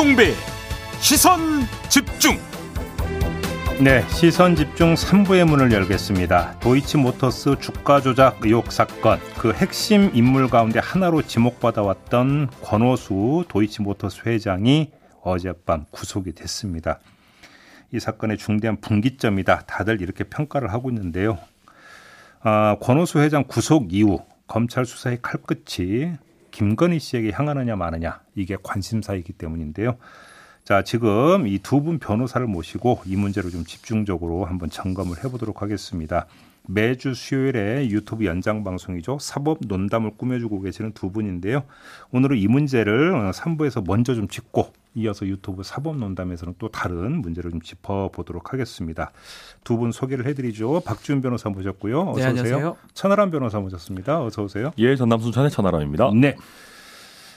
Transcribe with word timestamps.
김종배 0.00 0.32
시선 1.00 1.38
집중 1.90 2.38
네, 3.84 4.02
시선 4.08 4.56
집중 4.56 4.94
3부의 4.94 5.44
문을 5.44 5.72
열겠습니다. 5.72 6.58
도이치모터스 6.60 7.56
주가 7.60 8.00
조작 8.00 8.38
의혹 8.42 8.72
사건 8.72 9.18
그 9.36 9.52
핵심 9.52 10.10
인물 10.14 10.48
가운데 10.48 10.80
하나로 10.80 11.20
지목받아왔던 11.20 12.48
권오수 12.62 13.44
도이치모터스 13.48 14.22
회장이 14.24 14.90
어젯밤 15.20 15.84
구속이 15.90 16.32
됐습니다. 16.32 17.00
이 17.92 18.00
사건의 18.00 18.38
중대한 18.38 18.80
분기점이다. 18.80 19.64
다들 19.66 20.00
이렇게 20.00 20.24
평가를 20.24 20.72
하고 20.72 20.88
있는데요. 20.88 21.38
아, 22.40 22.78
권오수 22.80 23.18
회장 23.18 23.44
구속 23.46 23.92
이후 23.92 24.24
검찰 24.46 24.86
수사의 24.86 25.18
칼끝이 25.20 26.12
김건희 26.60 26.98
씨에게 26.98 27.30
향하느냐 27.32 27.74
마느냐 27.74 28.20
이게 28.34 28.54
관심사이기 28.62 29.32
때문인데요. 29.32 29.96
자, 30.62 30.82
지금 30.84 31.46
이 31.46 31.58
두 31.58 31.80
분 31.82 31.98
변호사를 31.98 32.46
모시고 32.46 33.00
이 33.06 33.16
문제를 33.16 33.50
좀 33.50 33.64
집중적으로 33.64 34.44
한번 34.44 34.68
점검을 34.68 35.24
해보도록 35.24 35.62
하겠습니다. 35.62 36.26
매주 36.72 37.14
수요일에 37.14 37.88
유튜브 37.88 38.24
연장 38.24 38.62
방송이죠. 38.62 39.18
사법 39.20 39.58
논담을 39.66 40.12
꾸며주고 40.16 40.60
계시는 40.60 40.92
두 40.92 41.10
분인데요. 41.10 41.64
오늘은 42.12 42.38
이 42.38 42.46
문제를 42.46 43.12
3부에서 43.32 43.84
먼저 43.86 44.14
좀 44.14 44.28
짚고 44.28 44.72
이어서 44.94 45.26
유튜브 45.26 45.62
사법 45.62 45.96
논담에서는 45.98 46.54
또 46.58 46.68
다른 46.68 47.20
문제를 47.22 47.50
좀 47.50 47.60
짚어보도록 47.60 48.52
하겠습니다. 48.52 49.12
두 49.64 49.76
분 49.80 49.92
소개를 49.92 50.26
해드리죠. 50.26 50.82
박지훈 50.84 51.20
변호사 51.22 51.48
모셨고요. 51.48 52.00
어서 52.10 52.12
네, 52.12 52.18
오세요. 52.18 52.28
안녕하세요. 52.28 52.76
천하람 52.94 53.30
변호사 53.30 53.58
모셨습니다. 53.60 54.22
어서 54.22 54.42
오세요. 54.42 54.72
예, 54.78 54.94
전남 54.96 55.20
순천의 55.20 55.50
천하람입니다. 55.50 56.10
네. 56.14 56.36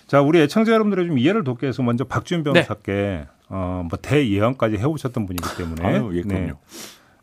자, 0.08 0.22
우리 0.22 0.42
애청자 0.42 0.74
여러분들의 0.74 1.08
좀 1.08 1.18
이해를 1.18 1.44
돕기 1.44 1.64
위해서 1.66 1.82
먼저 1.82 2.04
네. 2.04 2.44
변호사께 2.44 3.26
어, 3.50 3.86
뭐 3.90 3.98
대예언까지 4.02 4.78
해오셨던 4.78 5.26
분이기 5.26 5.48
때문에 5.58 5.86
아유, 5.86 6.12
예, 6.14 6.22
그럼요. 6.22 6.58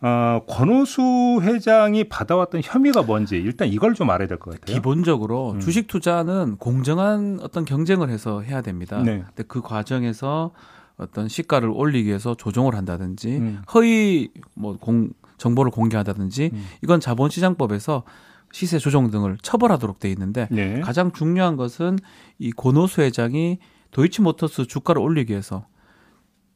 어, 0.02 0.40
권오수 0.48 1.40
회장이 1.42 2.04
받아왔던 2.04 2.62
혐의가 2.64 3.02
뭔지 3.02 3.36
일단 3.36 3.68
이걸 3.68 3.94
좀 3.94 4.08
알아야 4.10 4.26
될 4.28 4.38
것 4.38 4.58
같아요. 4.58 4.74
기본적으로 4.74 5.52
음. 5.52 5.60
주식 5.60 5.86
투자는 5.88 6.56
공정한 6.56 7.38
어떤 7.42 7.64
경쟁을 7.64 8.08
해서 8.08 8.40
해야 8.40 8.62
됩니다. 8.62 9.02
네. 9.02 9.22
근데 9.26 9.42
그 9.46 9.60
과정에서 9.60 10.52
어떤 10.96 11.28
시가를 11.28 11.68
올리기 11.68 12.08
위해서 12.08 12.34
조종을 12.34 12.74
한다든지 12.74 13.36
음. 13.36 13.62
허위 13.74 14.30
뭐 14.54 14.76
공, 14.78 15.10
정보를 15.36 15.70
공개한다든지 15.70 16.50
음. 16.52 16.66
이건 16.82 17.00
자본시장법에서 17.00 18.04
시세 18.52 18.78
조정 18.78 19.10
등을 19.10 19.36
처벌하도록 19.42 19.98
돼 19.98 20.10
있는데 20.10 20.48
네. 20.50 20.80
가장 20.80 21.12
중요한 21.12 21.56
것은 21.56 21.98
이 22.38 22.50
고노수 22.52 23.02
회장이 23.02 23.58
도이치모터스 23.92 24.66
주가를 24.66 25.00
올리기 25.02 25.32
위해서 25.32 25.66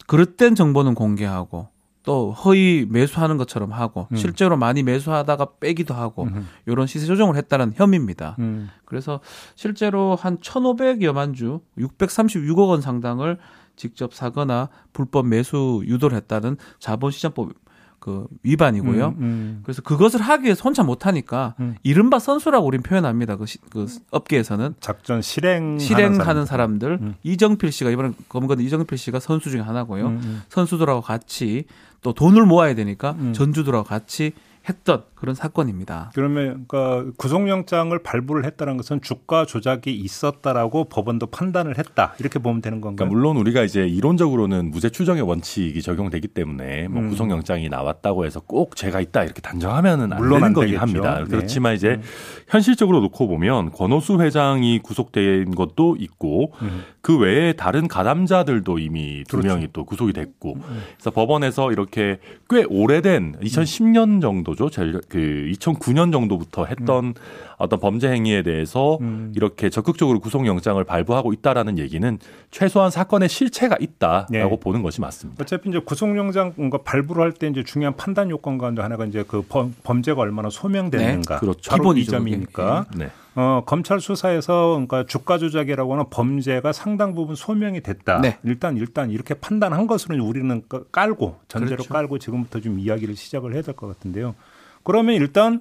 그릇된 0.06 0.54
정보는 0.54 0.94
공개하고 0.94 1.68
또 2.04 2.32
허위 2.32 2.86
매수하는 2.88 3.38
것처럼 3.38 3.72
하고 3.72 4.06
음. 4.12 4.16
실제로 4.16 4.56
많이 4.56 4.82
매수하다가 4.82 5.54
빼기도 5.58 5.94
하고 5.94 6.24
음. 6.24 6.46
이런 6.66 6.86
시세 6.86 7.06
조정을 7.06 7.36
했다는 7.36 7.72
혐의입니다. 7.74 8.36
음. 8.38 8.68
그래서 8.84 9.20
실제로 9.54 10.14
한 10.14 10.36
1,500여만 10.38 11.34
주, 11.34 11.60
636억 11.78 12.68
원 12.68 12.80
상당을 12.82 13.38
직접 13.74 14.14
사거나 14.14 14.68
불법 14.92 15.26
매수 15.26 15.82
유도를 15.86 16.16
했다는 16.18 16.58
자본시장법 16.78 17.63
그 18.04 18.26
위반이고요. 18.42 19.06
음, 19.06 19.22
음. 19.22 19.60
그래서 19.64 19.80
그것을 19.80 20.20
하기 20.20 20.44
위해서 20.44 20.60
혼자 20.62 20.82
못하니까 20.82 21.54
음. 21.58 21.74
이른바 21.82 22.18
선수라고 22.18 22.66
우린 22.66 22.82
표현합니다. 22.82 23.36
그, 23.36 23.46
시- 23.46 23.56
그 23.70 23.86
업계에서는 24.10 24.74
작전 24.78 25.22
실행 25.22 25.78
실행하는 25.78 26.44
사람들 26.44 26.98
음. 27.00 27.14
이정필 27.22 27.72
씨가 27.72 27.88
이번에 27.88 28.10
검거된 28.28 28.62
이정필 28.66 28.98
씨가 28.98 29.20
선수 29.20 29.48
중에 29.50 29.60
하나고요. 29.62 30.06
음, 30.08 30.20
음. 30.22 30.42
선수들하고 30.50 31.00
같이 31.00 31.64
또 32.02 32.12
돈을 32.12 32.44
모아야 32.44 32.74
되니까 32.74 33.12
음. 33.18 33.32
전주들하고 33.32 33.84
같이 33.84 34.32
했던 34.68 35.04
그런 35.14 35.34
사건입니다. 35.34 36.10
그러면 36.14 36.64
그러니까 36.68 37.10
구속영장을 37.16 37.96
발부를 37.98 38.44
했다는 38.44 38.76
것은 38.76 39.00
주가 39.02 39.46
조작이 39.46 39.94
있었다라고 39.94 40.84
법원도 40.84 41.26
판단을 41.26 41.78
했다 41.78 42.14
이렇게 42.18 42.38
보면 42.38 42.60
되는 42.62 42.80
건가요? 42.80 43.08
그러니까 43.08 43.14
물론 43.14 43.36
우리가 43.38 43.62
이제 43.62 43.86
이론적으로는 43.86 44.70
무죄 44.70 44.90
추정의 44.90 45.22
원칙이 45.22 45.80
적용되기 45.82 46.28
때문에 46.28 46.88
뭐 46.88 47.02
음. 47.02 47.08
구속영장이 47.08 47.68
나왔다고 47.68 48.24
해서 48.26 48.40
꼭 48.40 48.76
죄가 48.76 49.00
있다 49.00 49.24
이렇게 49.24 49.40
단정하면은 49.40 50.12
안 50.12 50.18
물론 50.18 50.34
되는 50.40 50.46
안 50.46 50.52
거긴. 50.52 50.76
합니다. 50.78 51.18
네. 51.20 51.24
그렇지만 51.24 51.74
이제 51.74 52.00
현실적으로 52.48 53.00
놓고 53.00 53.28
보면 53.28 53.72
권오수 53.72 54.20
회장이 54.20 54.80
구속된 54.80 55.54
것도 55.54 55.96
있고 55.98 56.52
음. 56.62 56.82
그 57.00 57.18
외에 57.18 57.52
다른 57.52 57.86
가담자들도 57.88 58.78
이미 58.78 59.24
두 59.28 59.36
그렇죠. 59.38 59.54
명이 59.54 59.68
또 59.72 59.84
구속이 59.84 60.12
됐고 60.12 60.56
그래서 60.96 61.10
법원에서 61.10 61.72
이렇게 61.72 62.18
꽤 62.48 62.64
오래된 62.64 63.36
2010년 63.42 64.20
정도 64.22 64.53
죠. 64.54 64.70
제일 64.70 65.00
그 65.08 65.18
2009년 65.52 66.12
정도부터 66.12 66.64
했던 66.66 67.14
어떤 67.58 67.78
범죄 67.80 68.08
행위에 68.10 68.42
대해서 68.42 68.98
음. 69.00 69.32
이렇게 69.36 69.70
적극적으로 69.70 70.20
구속영장을 70.20 70.82
발부하고 70.84 71.32
있다라는 71.32 71.78
얘기는 71.78 72.18
최소한 72.50 72.90
사건의 72.90 73.28
실체가 73.28 73.76
있다라고 73.80 74.26
네. 74.30 74.60
보는 74.60 74.82
것이 74.82 75.00
맞습니다. 75.00 75.42
어차피 75.42 75.68
이제 75.68 75.78
구속영장 75.78 76.54
뭔가 76.56 76.78
발부를 76.78 77.22
할 77.22 77.32
때 77.32 77.48
이제 77.48 77.64
중요한 77.64 77.96
판단 77.96 78.30
요건 78.30 78.58
가운데 78.58 78.80
하나가 78.82 79.04
이제 79.04 79.24
그 79.26 79.42
범, 79.48 79.74
범죄가 79.82 80.20
얼마나 80.20 80.50
소명되는가. 80.50 81.34
네, 81.34 81.40
그렇죠. 81.40 81.70
바로 81.70 81.96
이 81.96 82.04
점이니까. 82.04 82.86
네. 82.96 83.10
어, 83.36 83.64
검찰 83.66 84.00
수사에서 84.00 84.74
그러니까 84.74 85.04
주가 85.06 85.38
조작이라고 85.38 85.92
하는 85.94 86.04
범죄가 86.08 86.72
상당 86.72 87.14
부분 87.16 87.34
소명이 87.34 87.80
됐다. 87.80 88.20
네. 88.20 88.38
일단 88.44 88.76
일단 88.76 89.10
이렇게 89.10 89.34
판단한 89.34 89.88
것으로 89.88 90.24
우리는 90.24 90.62
까- 90.68 90.82
깔고 90.92 91.40
전제로 91.48 91.78
그렇죠. 91.78 91.92
깔고 91.92 92.18
지금부터 92.20 92.60
좀 92.60 92.78
이야기를 92.78 93.16
시작을 93.16 93.54
해야 93.54 93.62
될 93.62 93.74
것 93.74 93.88
같은데요. 93.88 94.36
그러면 94.84 95.16
일단 95.16 95.60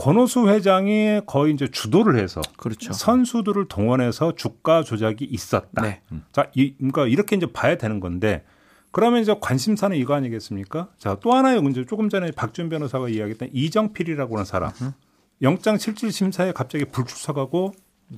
권오수 0.00 0.48
회장이 0.48 1.20
거의 1.26 1.52
이제 1.52 1.68
주도를 1.70 2.18
해서 2.18 2.40
그렇죠. 2.56 2.94
선수들을 2.94 3.68
동원해서 3.68 4.34
주가 4.34 4.82
조작이 4.82 5.26
있었다. 5.26 5.82
네. 5.82 6.00
자, 6.32 6.50
이, 6.54 6.74
그러니까 6.76 7.06
이렇게 7.06 7.36
이제 7.36 7.46
봐야 7.52 7.76
되는 7.76 8.00
건데 8.00 8.42
그러면 8.92 9.20
이제 9.20 9.36
관심사는 9.38 9.94
이거 9.96 10.14
아니겠습니까? 10.14 10.88
자, 10.96 11.18
또 11.20 11.34
하나의 11.34 11.60
문제 11.60 11.84
조금 11.84 12.08
전에 12.08 12.30
박준 12.30 12.70
변호사가 12.70 13.10
이야기했던 13.10 13.50
이정필이라고 13.52 14.36
하는 14.36 14.44
사람. 14.46 14.72
영장 15.42 15.76
실질 15.76 16.10
심사에 16.10 16.52
갑자기 16.52 16.86
불출석하고 16.86 17.74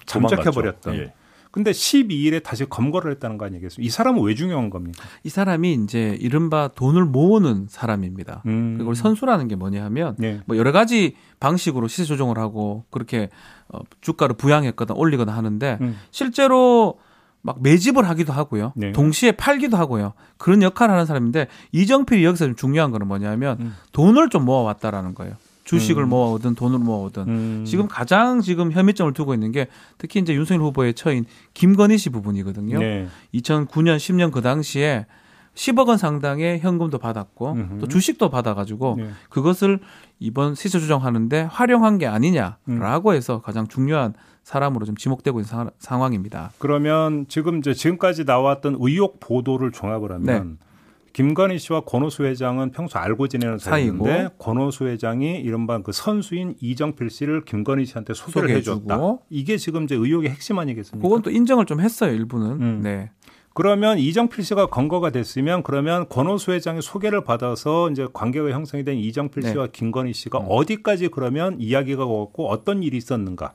잠적해 0.06 0.50
버렸던. 0.50 0.94
예. 0.94 1.12
근데 1.52 1.70
12일에 1.70 2.42
다시 2.42 2.64
검거를 2.64 3.12
했다는 3.12 3.36
거 3.36 3.44
아니겠습니까? 3.44 3.86
이 3.86 3.90
사람은 3.90 4.22
왜 4.22 4.34
중요한 4.34 4.70
겁니까? 4.70 5.04
이 5.22 5.28
사람이 5.28 5.74
이제 5.84 6.16
이른바 6.18 6.68
돈을 6.74 7.04
모으는 7.04 7.66
사람입니다. 7.68 8.42
음. 8.46 8.74
그리고 8.78 8.94
선수라는 8.94 9.48
게 9.48 9.54
뭐냐 9.54 9.84
하면 9.84 10.16
네. 10.18 10.40
뭐 10.46 10.56
여러 10.56 10.72
가지 10.72 11.14
방식으로 11.40 11.88
시세 11.88 12.04
조정을 12.04 12.38
하고 12.38 12.86
그렇게 12.90 13.28
어, 13.68 13.80
주가를 14.00 14.34
부양했거나 14.36 14.94
올리거나 14.96 15.36
하는데 15.36 15.78
음. 15.82 15.98
실제로 16.10 16.98
막 17.42 17.60
매집을 17.60 18.08
하기도 18.08 18.32
하고요. 18.32 18.72
네. 18.74 18.92
동시에 18.92 19.32
팔기도 19.32 19.76
하고요. 19.76 20.14
그런 20.38 20.62
역할을 20.62 20.94
하는 20.94 21.04
사람인데 21.04 21.48
이정필이 21.72 22.24
여기서 22.24 22.46
좀 22.46 22.56
중요한 22.56 22.90
거는 22.92 23.06
뭐냐면 23.06 23.58
음. 23.60 23.76
돈을 23.92 24.30
좀 24.30 24.46
모아왔다라는 24.46 25.14
거예요. 25.14 25.34
주식을 25.64 26.02
음. 26.02 26.08
모아오든 26.08 26.54
돈을 26.54 26.78
모아오든 26.78 27.22
음. 27.28 27.64
지금 27.66 27.86
가장 27.88 28.40
지금 28.40 28.72
혐의점을 28.72 29.12
두고 29.12 29.32
있는 29.34 29.52
게 29.52 29.68
특히 29.98 30.20
이제 30.20 30.34
윤석열 30.34 30.62
후보의 30.66 30.94
처인 30.94 31.24
김건희 31.54 31.98
씨 31.98 32.10
부분이거든요. 32.10 32.78
네. 32.78 33.08
2009년 33.34 33.96
10년 33.96 34.32
그 34.32 34.40
당시에 34.42 35.06
10억 35.54 35.86
원 35.88 35.98
상당의 35.98 36.60
현금도 36.60 36.98
받았고 36.98 37.52
음흠. 37.52 37.78
또 37.80 37.86
주식도 37.88 38.30
받아가지고 38.30 38.94
네. 38.98 39.10
그것을 39.28 39.80
이번 40.18 40.54
시세 40.54 40.78
조정하는데 40.78 41.42
활용한 41.42 41.98
게 41.98 42.06
아니냐라고 42.06 43.10
음. 43.10 43.14
해서 43.14 43.40
가장 43.42 43.68
중요한 43.68 44.14
사람으로 44.44 44.86
좀 44.86 44.96
지목되고 44.96 45.38
있는 45.40 45.48
사- 45.48 45.70
상황입니다. 45.78 46.50
그러면 46.58 47.26
지금 47.28 47.58
이제 47.58 47.74
지금까지 47.74 48.24
나왔던 48.24 48.78
의혹 48.80 49.20
보도를 49.20 49.70
종합을 49.72 50.10
하면 50.12 50.58
네. 50.58 50.66
김건희 51.12 51.58
씨와 51.58 51.80
권오수 51.82 52.24
회장은 52.24 52.70
평소 52.72 52.98
알고 52.98 53.28
지내는. 53.28 53.58
사이인데 53.58 54.30
권오수 54.38 54.86
회장이 54.86 55.40
이른바 55.40 55.80
그 55.82 55.92
선수인 55.92 56.56
이정필 56.60 57.10
씨를 57.10 57.44
김건희 57.44 57.84
씨한테 57.84 58.14
소개를. 58.14 58.50
해줬다. 58.56 59.18
이게 59.30 59.56
지금 59.56 59.84
이제 59.84 59.94
의혹의 59.94 60.30
핵심 60.30 60.58
아니겠습니까? 60.58 61.06
그건 61.06 61.22
또 61.22 61.30
인정을 61.30 61.66
좀 61.66 61.80
했어요 61.80 62.12
일부는. 62.12 62.50
음. 62.62 62.80
네. 62.82 63.10
그러면 63.54 63.98
이정필 63.98 64.42
씨가 64.44 64.66
검거가 64.66 65.10
됐으면 65.10 65.62
그러면 65.62 66.08
권오수 66.08 66.52
회장의 66.52 66.80
소개를 66.80 67.22
받아서 67.22 67.90
이제 67.90 68.08
관계가 68.12 68.48
형성이 68.50 68.82
된 68.82 68.96
이정필 68.96 69.42
네. 69.42 69.52
씨와 69.52 69.68
김건희 69.70 70.14
씨가 70.14 70.38
음. 70.38 70.46
어디까지 70.48 71.08
그러면 71.08 71.60
이야기가 71.60 72.06
오고 72.06 72.48
어떤 72.48 72.82
일이 72.82 72.96
있었는가? 72.96 73.52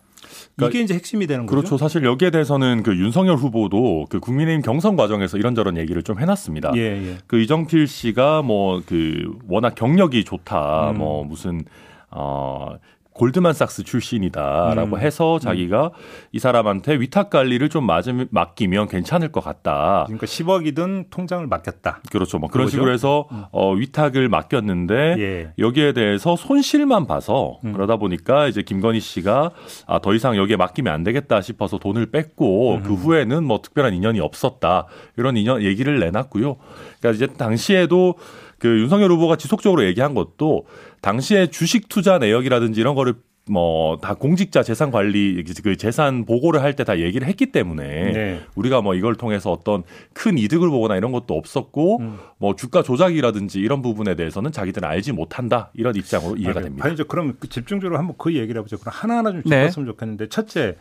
그러니까 0.56 0.75
이게 0.75 0.83
이제 0.83 0.94
핵심이 0.94 1.27
되는 1.27 1.45
거죠. 1.45 1.56
그렇죠. 1.56 1.77
사실 1.77 2.03
여기에 2.03 2.31
대해서는 2.31 2.83
그 2.83 2.97
윤석열 2.97 3.35
후보도 3.35 4.07
그 4.09 4.19
국민의힘 4.19 4.62
경선 4.62 4.95
과정에서 4.95 5.38
이런저런 5.38 5.77
얘기를 5.77 6.01
좀 6.03 6.19
해놨습니다. 6.19 6.71
예, 6.75 6.81
예. 6.81 7.18
그 7.27 7.39
이정필 7.39 7.88
씨가 7.88 8.41
뭐 8.41 8.77
그 8.88 9.38
워낙 9.47 9.75
경력이 9.75 10.24
좋다, 10.24 10.91
음. 10.91 10.97
뭐 10.97 11.24
무슨 11.24 11.63
어 12.09 12.77
골드만삭스 13.17 13.83
출신이다라고 13.83 14.95
음. 14.95 15.01
해서 15.01 15.39
자기가 15.39 15.91
이 16.31 16.39
사람한테 16.39 16.99
위탁 16.99 17.29
관리를 17.29 17.69
좀 17.69 17.85
맞으면, 17.85 18.27
맡기면 18.31 18.87
괜찮을 18.87 19.31
것 19.31 19.41
같다. 19.43 20.03
그러니까 20.05 20.25
10억이든 20.25 21.09
통장을 21.09 21.45
맡겼다. 21.47 22.01
그렇죠. 22.11 22.37
뭐 22.37 22.49
그런 22.49 22.65
그거죠? 22.65 22.77
식으로 22.77 22.93
해서 22.93 23.27
어, 23.51 23.73
위탁을 23.73 24.29
맡겼는데 24.29 25.15
예. 25.17 25.53
여기에 25.57 25.93
대해서 25.93 26.35
손실만 26.35 27.07
봐서 27.07 27.59
음. 27.65 27.73
그러다 27.73 27.97
보니까 27.97 28.47
이제 28.47 28.61
김건희 28.61 28.99
씨가 28.99 29.51
아, 29.87 29.99
더 29.99 30.13
이상 30.13 30.37
여기에 30.37 30.55
맡기면 30.57 30.93
안 30.93 31.03
되겠다 31.03 31.41
싶어서 31.41 31.79
돈을 31.79 32.11
뺐고 32.11 32.75
음. 32.75 32.83
그 32.83 32.93
후에는 32.93 33.43
뭐 33.43 33.61
특별한 33.61 33.93
인연이 33.93 34.19
없었다 34.19 34.85
이런 35.17 35.37
인연 35.37 35.63
얘기를 35.63 35.99
내놨고요. 35.99 36.57
그러니까 36.99 37.15
이제 37.15 37.33
당시에도 37.33 38.15
그 38.59 38.68
윤석열 38.80 39.12
후보가 39.12 39.36
지속적으로 39.38 39.86
얘기한 39.86 40.13
것도 40.13 40.65
당시에 41.01 41.48
주식 41.48 41.89
투자 41.89 42.18
내역이라든지 42.18 42.80
이런 42.80 42.95
거를 42.95 43.15
뭐다 43.50 44.15
공직자 44.15 44.62
재산 44.62 44.92
관리 44.92 45.42
그 45.63 45.77
재산 45.77 46.25
보고를 46.25 46.62
할 46.62 46.74
때 46.75 46.83
다 46.83 47.00
얘기를 47.00 47.25
했기 47.27 47.45
때문에 47.45 48.12
네. 48.12 48.42
우리가 48.56 48.81
뭐 48.81 48.94
이걸 48.94 49.15
통해서 49.15 49.51
어떤 49.54 49.83
큰 50.12 50.38
이득을 50.38 50.69
보거나 50.69 50.98
이런 50.98 51.13
것도 51.13 51.33
없었고 51.33 52.00
음. 52.01 52.18
뭐 52.39 52.57
주가 52.57 52.83
조작이라든지 52.83 53.59
이런 53.62 53.81
부분에 53.81 54.15
대해서는 54.15 54.51
자기들은 54.51 54.86
알지 54.88 55.13
못한다 55.13 55.71
이런 55.75 55.95
입장으로 55.95 56.36
이해가 56.36 56.56
맞아요. 56.56 56.63
됩니다. 56.65 56.86
아니, 56.86 56.94
이제 56.95 57.03
그럼 57.07 57.36
그 57.39 57.48
집중적으로 57.48 57.98
한번 57.98 58.15
그 58.18 58.36
얘기를 58.36 58.60
해보죠. 58.60 58.80
그럼 58.80 58.92
하나하나 58.94 59.31
좀 59.31 59.44
네. 59.45 59.62
짚었으면 59.62 59.86
좋겠는데 59.88 60.27
첫째, 60.27 60.75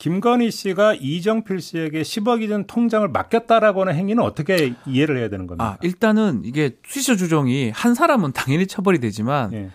김건희 0.00 0.50
씨가 0.50 0.94
이정필 0.94 1.60
씨에게 1.60 2.00
10억이 2.00 2.48
든 2.48 2.66
통장을 2.66 3.06
맡겼다라고 3.06 3.82
하는 3.82 3.94
행위는 3.94 4.24
어떻게 4.24 4.72
이해를 4.86 5.18
해야 5.18 5.28
되는 5.28 5.46
겁니까? 5.46 5.64
아, 5.64 5.76
일단은 5.82 6.40
이게 6.44 6.78
수시조 6.86 7.16
조정이 7.16 7.70
한 7.70 7.94
사람은 7.94 8.32
당연히 8.32 8.66
처벌이 8.66 8.98
되지만 8.98 9.52
예. 9.52 9.70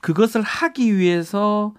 그것을 0.00 0.40
하기 0.40 0.96
위해서 0.96 1.74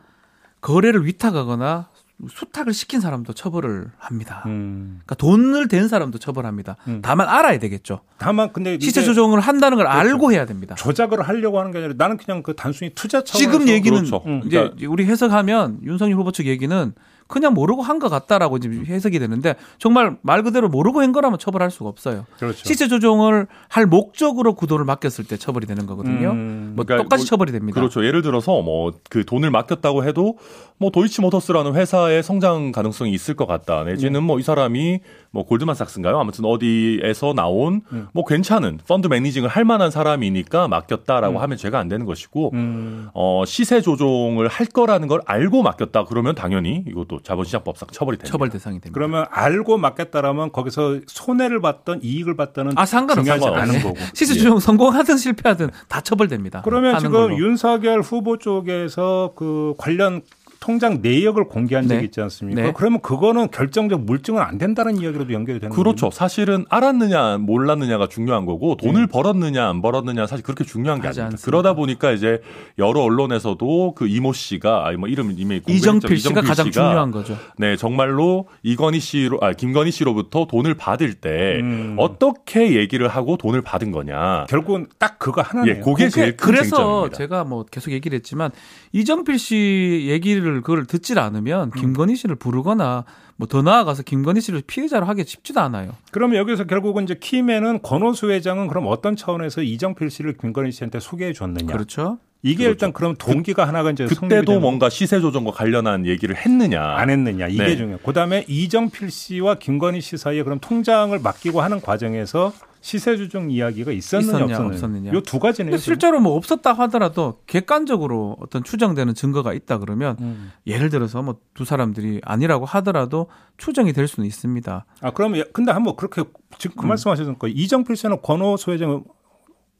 거래를 0.59 1.05
위탁하거나 1.05 1.87
수탁을 2.29 2.73
시킨 2.73 2.99
사람도 2.99 3.31
처벌을 3.31 3.89
합니다. 3.97 4.43
음. 4.47 4.99
그러니까 5.05 5.15
돈을 5.15 5.69
댄 5.69 5.87
사람도 5.87 6.17
처벌합니다. 6.17 6.75
음. 6.89 6.99
다만 7.01 7.29
알아야 7.29 7.57
되겠죠. 7.57 8.01
다만 8.17 8.51
근데 8.51 8.77
시세 8.81 9.01
조정을 9.01 9.39
한다는 9.39 9.77
걸 9.77 9.85
그렇죠. 9.85 9.97
알고 9.97 10.33
해야 10.33 10.45
됩니다. 10.45 10.75
조작을 10.75 11.21
하려고 11.21 11.59
하는 11.59 11.71
게 11.71 11.77
아니라 11.77 11.93
나는 11.95 12.17
그냥 12.17 12.43
그 12.43 12.53
단순히 12.53 12.91
투자 12.93 13.23
차원에서 13.23 13.37
지금 13.37 13.69
얘기는 13.69 13.97
그렇죠. 13.97 14.23
음. 14.25 14.41
이제 14.45 14.57
그러니까 14.57 14.89
우리 14.89 15.05
해석하면 15.05 15.79
윤석열 15.83 16.17
후보 16.17 16.33
측 16.33 16.47
얘기는 16.47 16.93
그냥 17.27 17.53
모르고 17.53 17.81
한 17.81 17.97
것 17.99 18.09
같다라고 18.09 18.59
지금 18.59 18.85
해석이 18.85 19.17
되는데 19.19 19.55
정말 19.79 20.17
말 20.21 20.43
그대로 20.43 20.69
모르고 20.69 21.01
한 21.01 21.11
거라면 21.11 21.39
처벌할 21.39 21.71
수가 21.71 21.89
없어요. 21.89 22.25
그렇죠. 22.37 22.63
시세 22.63 22.87
조정을 22.87 23.47
할 23.69 23.85
목적으로 23.87 24.53
그 24.53 24.67
돈을 24.67 24.85
맡겼을 24.85 25.25
때 25.25 25.35
처벌이 25.35 25.65
되는 25.65 25.85
거거든요. 25.87 26.31
음. 26.31 26.73
뭐 26.75 26.85
그러니까 26.85 27.03
똑같이 27.03 27.23
뭐 27.23 27.27
처벌이 27.27 27.51
됩니다. 27.51 27.79
그렇죠. 27.79 28.05
예를 28.05 28.21
들어서 28.21 28.61
뭐 28.61 28.91
그 29.09 29.25
돈을 29.25 29.49
맡겼다고 29.51 30.03
해도 30.05 30.37
뭐 30.77 30.91
도이치모터스라는 30.91 31.73
회사의 31.75 32.21
성장 32.23 32.71
가능성이 32.71 33.11
있을 33.11 33.35
것 33.35 33.45
같다. 33.47 33.83
내지는 33.83 34.23
뭐 34.23 34.37
이 34.39 34.43
사람이 34.43 34.99
뭐 35.37 35.45
골드만삭스인가요? 35.45 36.17
아무튼 36.17 36.45
어디에서 36.45 37.33
나온 37.33 37.81
음. 37.91 38.07
뭐 38.11 38.25
괜찮은 38.25 38.79
펀드 38.87 39.05
매니징을 39.05 39.47
할 39.47 39.65
만한 39.65 39.91
사람이니까 39.91 40.67
맡겼다라고 40.67 41.37
음. 41.37 41.41
하면 41.43 41.57
죄가 41.59 41.77
안 41.77 41.87
되는 41.87 42.07
것이고 42.07 42.49
음. 42.55 43.09
어 43.13 43.43
시세 43.45 43.79
조종을 43.79 44.47
할 44.47 44.65
거라는 44.65 45.07
걸 45.07 45.21
알고 45.27 45.61
맡겼다 45.61 46.05
그러면 46.05 46.33
당연히 46.33 46.83
이것도 46.87 47.19
자본시장법상 47.21 47.89
처벌이 47.91 48.17
됩니다. 48.17 48.31
처벌 48.31 48.49
대상이 48.49 48.79
됩니다. 48.79 48.91
그러면 48.95 49.25
알고 49.29 49.77
맡겼다라면 49.77 50.51
거기서 50.53 51.01
손해를 51.05 51.61
봤던 51.61 51.99
이익을 52.01 52.35
봤던은 52.35 52.71
아 52.75 52.87
상관없어요. 52.87 53.39
중요하지 53.39 53.61
않은 53.61 53.73
네. 53.75 53.83
거고. 53.83 53.95
시세 54.15 54.33
예. 54.33 54.39
조정 54.39 54.57
성공하든 54.57 55.17
실패하든 55.17 55.69
다 55.87 56.01
처벌됩니다. 56.01 56.63
그러면 56.63 56.97
지금 56.97 57.11
걸로. 57.11 57.37
윤석열 57.37 58.01
후보 58.01 58.39
쪽에서 58.39 59.33
그 59.35 59.75
관련 59.77 60.23
통장 60.59 60.99
내역을 61.01 61.45
공개한 61.45 61.87
적이 61.87 61.99
네. 61.99 62.05
있지 62.05 62.21
않습니까? 62.21 62.61
네. 62.61 62.73
그러면 62.75 62.99
그거는 63.01 63.49
결정적 63.51 64.01
물증은 64.05 64.41
안 64.41 64.57
된다는 64.57 64.97
이야기로도 64.97 65.33
연결이 65.33 65.59
되는 65.59 65.75
그렇죠. 65.75 66.09
사실은 66.11 66.65
알았느냐 66.69 67.37
몰랐느냐가 67.37 68.07
중요한 68.07 68.45
거고 68.45 68.75
돈을 68.77 69.01
네. 69.01 69.07
벌었느냐 69.07 69.67
안 69.67 69.81
벌었느냐 69.81 70.27
사실 70.27 70.43
그렇게 70.43 70.63
중요한 70.63 71.01
게 71.01 71.07
아닙니다. 71.07 71.25
않습니다. 71.25 71.45
그러다 71.45 71.73
보니까 71.73 72.11
이제 72.11 72.41
여러 72.77 73.01
언론에서도 73.01 73.93
그 73.95 74.07
이모 74.07 74.33
씨가 74.33 74.87
아니 74.87 74.97
뭐 74.97 75.07
이름 75.09 75.31
이미 75.31 75.59
공개했죠. 75.59 75.73
이정필 75.73 76.17
씨가 76.17 76.31
이정필 76.31 76.49
가장 76.49 76.65
씨가 76.71 76.87
중요한 76.87 77.11
거죠. 77.11 77.37
네 77.57 77.75
정말로 77.75 78.47
이건희 78.63 78.99
씨로 78.99 79.39
아 79.41 79.53
김건희 79.53 79.91
씨로부터 79.91 80.47
돈을 80.47 80.73
받을 80.73 81.13
때 81.13 81.59
음. 81.61 81.95
어떻게 81.97 82.75
얘기를 82.75 83.07
하고 83.07 83.37
돈을 83.37 83.61
받은 83.61 83.91
거냐. 83.91 84.45
결국은 84.49 84.87
딱 84.97 85.19
그거 85.19 85.41
하나네요. 85.41 85.75
예, 85.75 85.79
그게 85.79 86.09
제일 86.09 86.37
큰 86.37 86.53
그래서 86.53 86.75
쟁점입니다. 86.77 87.17
제가 87.17 87.43
뭐 87.43 87.65
계속 87.69 87.91
얘기를 87.91 88.15
했지만 88.15 88.51
이정필 88.93 89.37
씨 89.39 90.05
얘기를 90.07 90.46
그걸 90.55 90.85
듣질 90.85 91.17
음. 91.17 91.23
않으면 91.23 91.71
김건희 91.71 92.15
씨를 92.15 92.35
부르거나 92.35 93.05
뭐 93.37 93.47
더 93.47 93.61
나아가서 93.61 94.03
김건희 94.03 94.41
씨를 94.41 94.63
피해자로 94.65 95.05
하기 95.05 95.23
쉽지도 95.25 95.61
않아요. 95.61 95.91
그러면 96.11 96.37
여기서 96.37 96.65
결국은 96.65 97.03
이제 97.03 97.15
키맨은 97.19 97.81
권오수 97.83 98.31
회장은 98.31 98.67
그럼 98.67 98.85
어떤 98.87 99.15
차원에서 99.15 99.61
이정필 99.61 100.09
씨를 100.09 100.37
김건희 100.37 100.71
씨한테 100.71 100.99
소개해 100.99 101.33
줬느냐. 101.33 101.71
그렇죠. 101.71 102.17
이게 102.43 102.63
그렇죠. 102.63 102.71
일단 102.71 102.93
그럼 102.93 103.15
동기가 103.15 103.67
하나가 103.67 103.91
이제 103.91 104.05
그때도 104.05 104.59
뭔가 104.59 104.89
시세 104.89 105.19
조정과 105.19 105.51
관련한 105.51 106.05
얘기를 106.05 106.35
했느냐. 106.35 106.81
안 106.81 107.09
했느냐 107.09 107.47
이게 107.47 107.63
네. 107.63 107.75
중요해요. 107.75 107.99
그다음에 107.99 108.45
이정필 108.47 109.11
씨와 109.11 109.55
김건희 109.55 110.01
씨 110.01 110.17
사이에 110.17 110.43
그럼 110.43 110.59
통장을 110.59 111.17
맡기고 111.19 111.61
하는 111.61 111.79
과정에서 111.79 112.53
시세 112.87 113.17
조정 113.17 113.51
이야기가 113.51 113.91
있었느냐 113.91 114.45
있었냐, 114.45 114.65
없었느냐. 114.65 115.11
요 115.11 115.19
두. 115.19 115.39
근데 115.39 115.75
실제로 115.77 116.21
뭐 116.21 116.35
없었다 116.37 116.71
하더라도 116.71 117.41
객관적으로 117.45 118.37
어떤 118.39 118.63
추정되는 118.63 119.13
증거가 119.13 119.51
있다 119.53 119.79
그러면 119.79 120.15
음. 120.21 120.53
예를 120.65 120.89
들어서 120.89 121.21
뭐 121.21 121.35
두 121.53 121.65
사람들이 121.65 122.21
아니라고 122.23 122.63
하더라도 122.65 123.27
추정이 123.57 123.91
될 123.91 124.07
수는 124.07 124.25
있습니다. 124.25 124.85
아 125.01 125.11
그러면 125.11 125.43
근데 125.51 125.73
한번 125.73 125.97
그렇게 125.97 126.23
지금 126.59 126.77
그 126.77 126.85
음. 126.85 126.87
말씀하셨으니까 126.89 127.49
이정필 127.49 127.97
씨는 127.97 128.21
권오수 128.21 128.71
회장은 128.71 129.03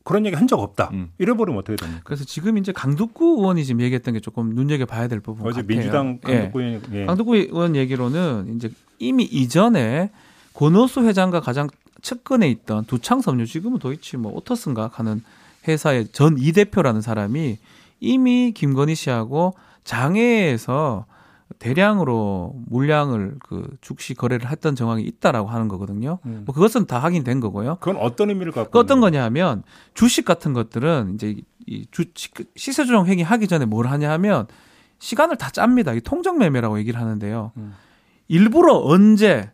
그런 0.04 0.26
얘기 0.26 0.36
한 0.36 0.46
적 0.48 0.60
없다. 0.60 0.90
음. 0.92 1.12
이래버리면 1.18 1.60
어떻게 1.60 1.78
됩니까? 1.78 2.02
그래서 2.04 2.26
지금 2.26 2.58
이제 2.58 2.74
강두구 2.74 3.38
의원이 3.40 3.64
지금 3.64 3.80
얘기했던 3.82 4.16
게 4.16 4.20
조금 4.20 4.50
눈여겨 4.50 4.86
봐야 4.86 5.08
될 5.08 5.22
부분 5.22 5.48
어제 5.48 5.62
같아요. 5.62 5.68
민주당 5.78 6.20
예. 6.28 6.34
강북구 6.40 6.62
의원이 6.62 6.82
예. 6.94 7.06
강두구 7.06 7.36
의원 7.38 7.76
얘기로는 7.78 8.54
이제 8.58 8.70
이미 9.00 9.24
이전에 9.24 10.10
권오수 10.54 11.04
회장과 11.06 11.40
가장 11.40 11.70
측근에 12.08 12.50
있던 12.50 12.86
두창섬유 12.86 13.46
지금은 13.46 13.80
도이치 13.80 14.16
뭐 14.16 14.32
오터스인가 14.34 14.92
하는 14.94 15.22
회사의 15.68 16.08
전 16.14 16.38
이 16.38 16.54
대표라는 16.54 17.02
사람이 17.02 17.58
이미 18.00 18.54
김건희 18.56 18.96
씨하고 18.96 19.56
장애에서 19.84 21.06
대량으로 21.60 22.56
물량을 22.68 23.36
그 23.44 23.68
죽시 23.82 24.14
거래를 24.14 24.50
했던 24.50 24.76
정황이 24.76 25.04
있다라고 25.04 25.50
하는 25.50 25.68
거거든요. 25.68 26.20
음. 26.26 26.44
뭐 26.46 26.56
그것은 26.56 26.86
다 26.88 27.00
확인된 27.00 27.42
거고요. 27.42 27.76
그건 27.82 27.98
어떤 27.98 28.30
의미를 28.30 28.54
갖고 28.54 28.72
그 28.72 28.80
어떤 28.80 29.02
거냐 29.02 29.22
하면 29.26 29.64
주식 29.94 30.24
같은 30.24 30.54
것들은 30.54 31.16
이제 31.16 31.36
이 31.66 31.88
주, 31.92 32.06
시세 32.56 32.86
조정 32.86 33.06
행위 33.08 33.22
하기 33.22 33.48
전에 33.48 33.66
뭘 33.66 33.88
하냐 33.88 34.10
하면 34.12 34.48
시간을 35.00 35.36
다 35.36 35.50
짭니다. 35.50 35.94
이 35.94 36.00
통정 36.00 36.38
매매라고 36.38 36.80
얘기를 36.80 37.02
하는데요. 37.02 37.52
음. 37.58 37.74
일부러 38.30 38.78
언제 38.78 39.52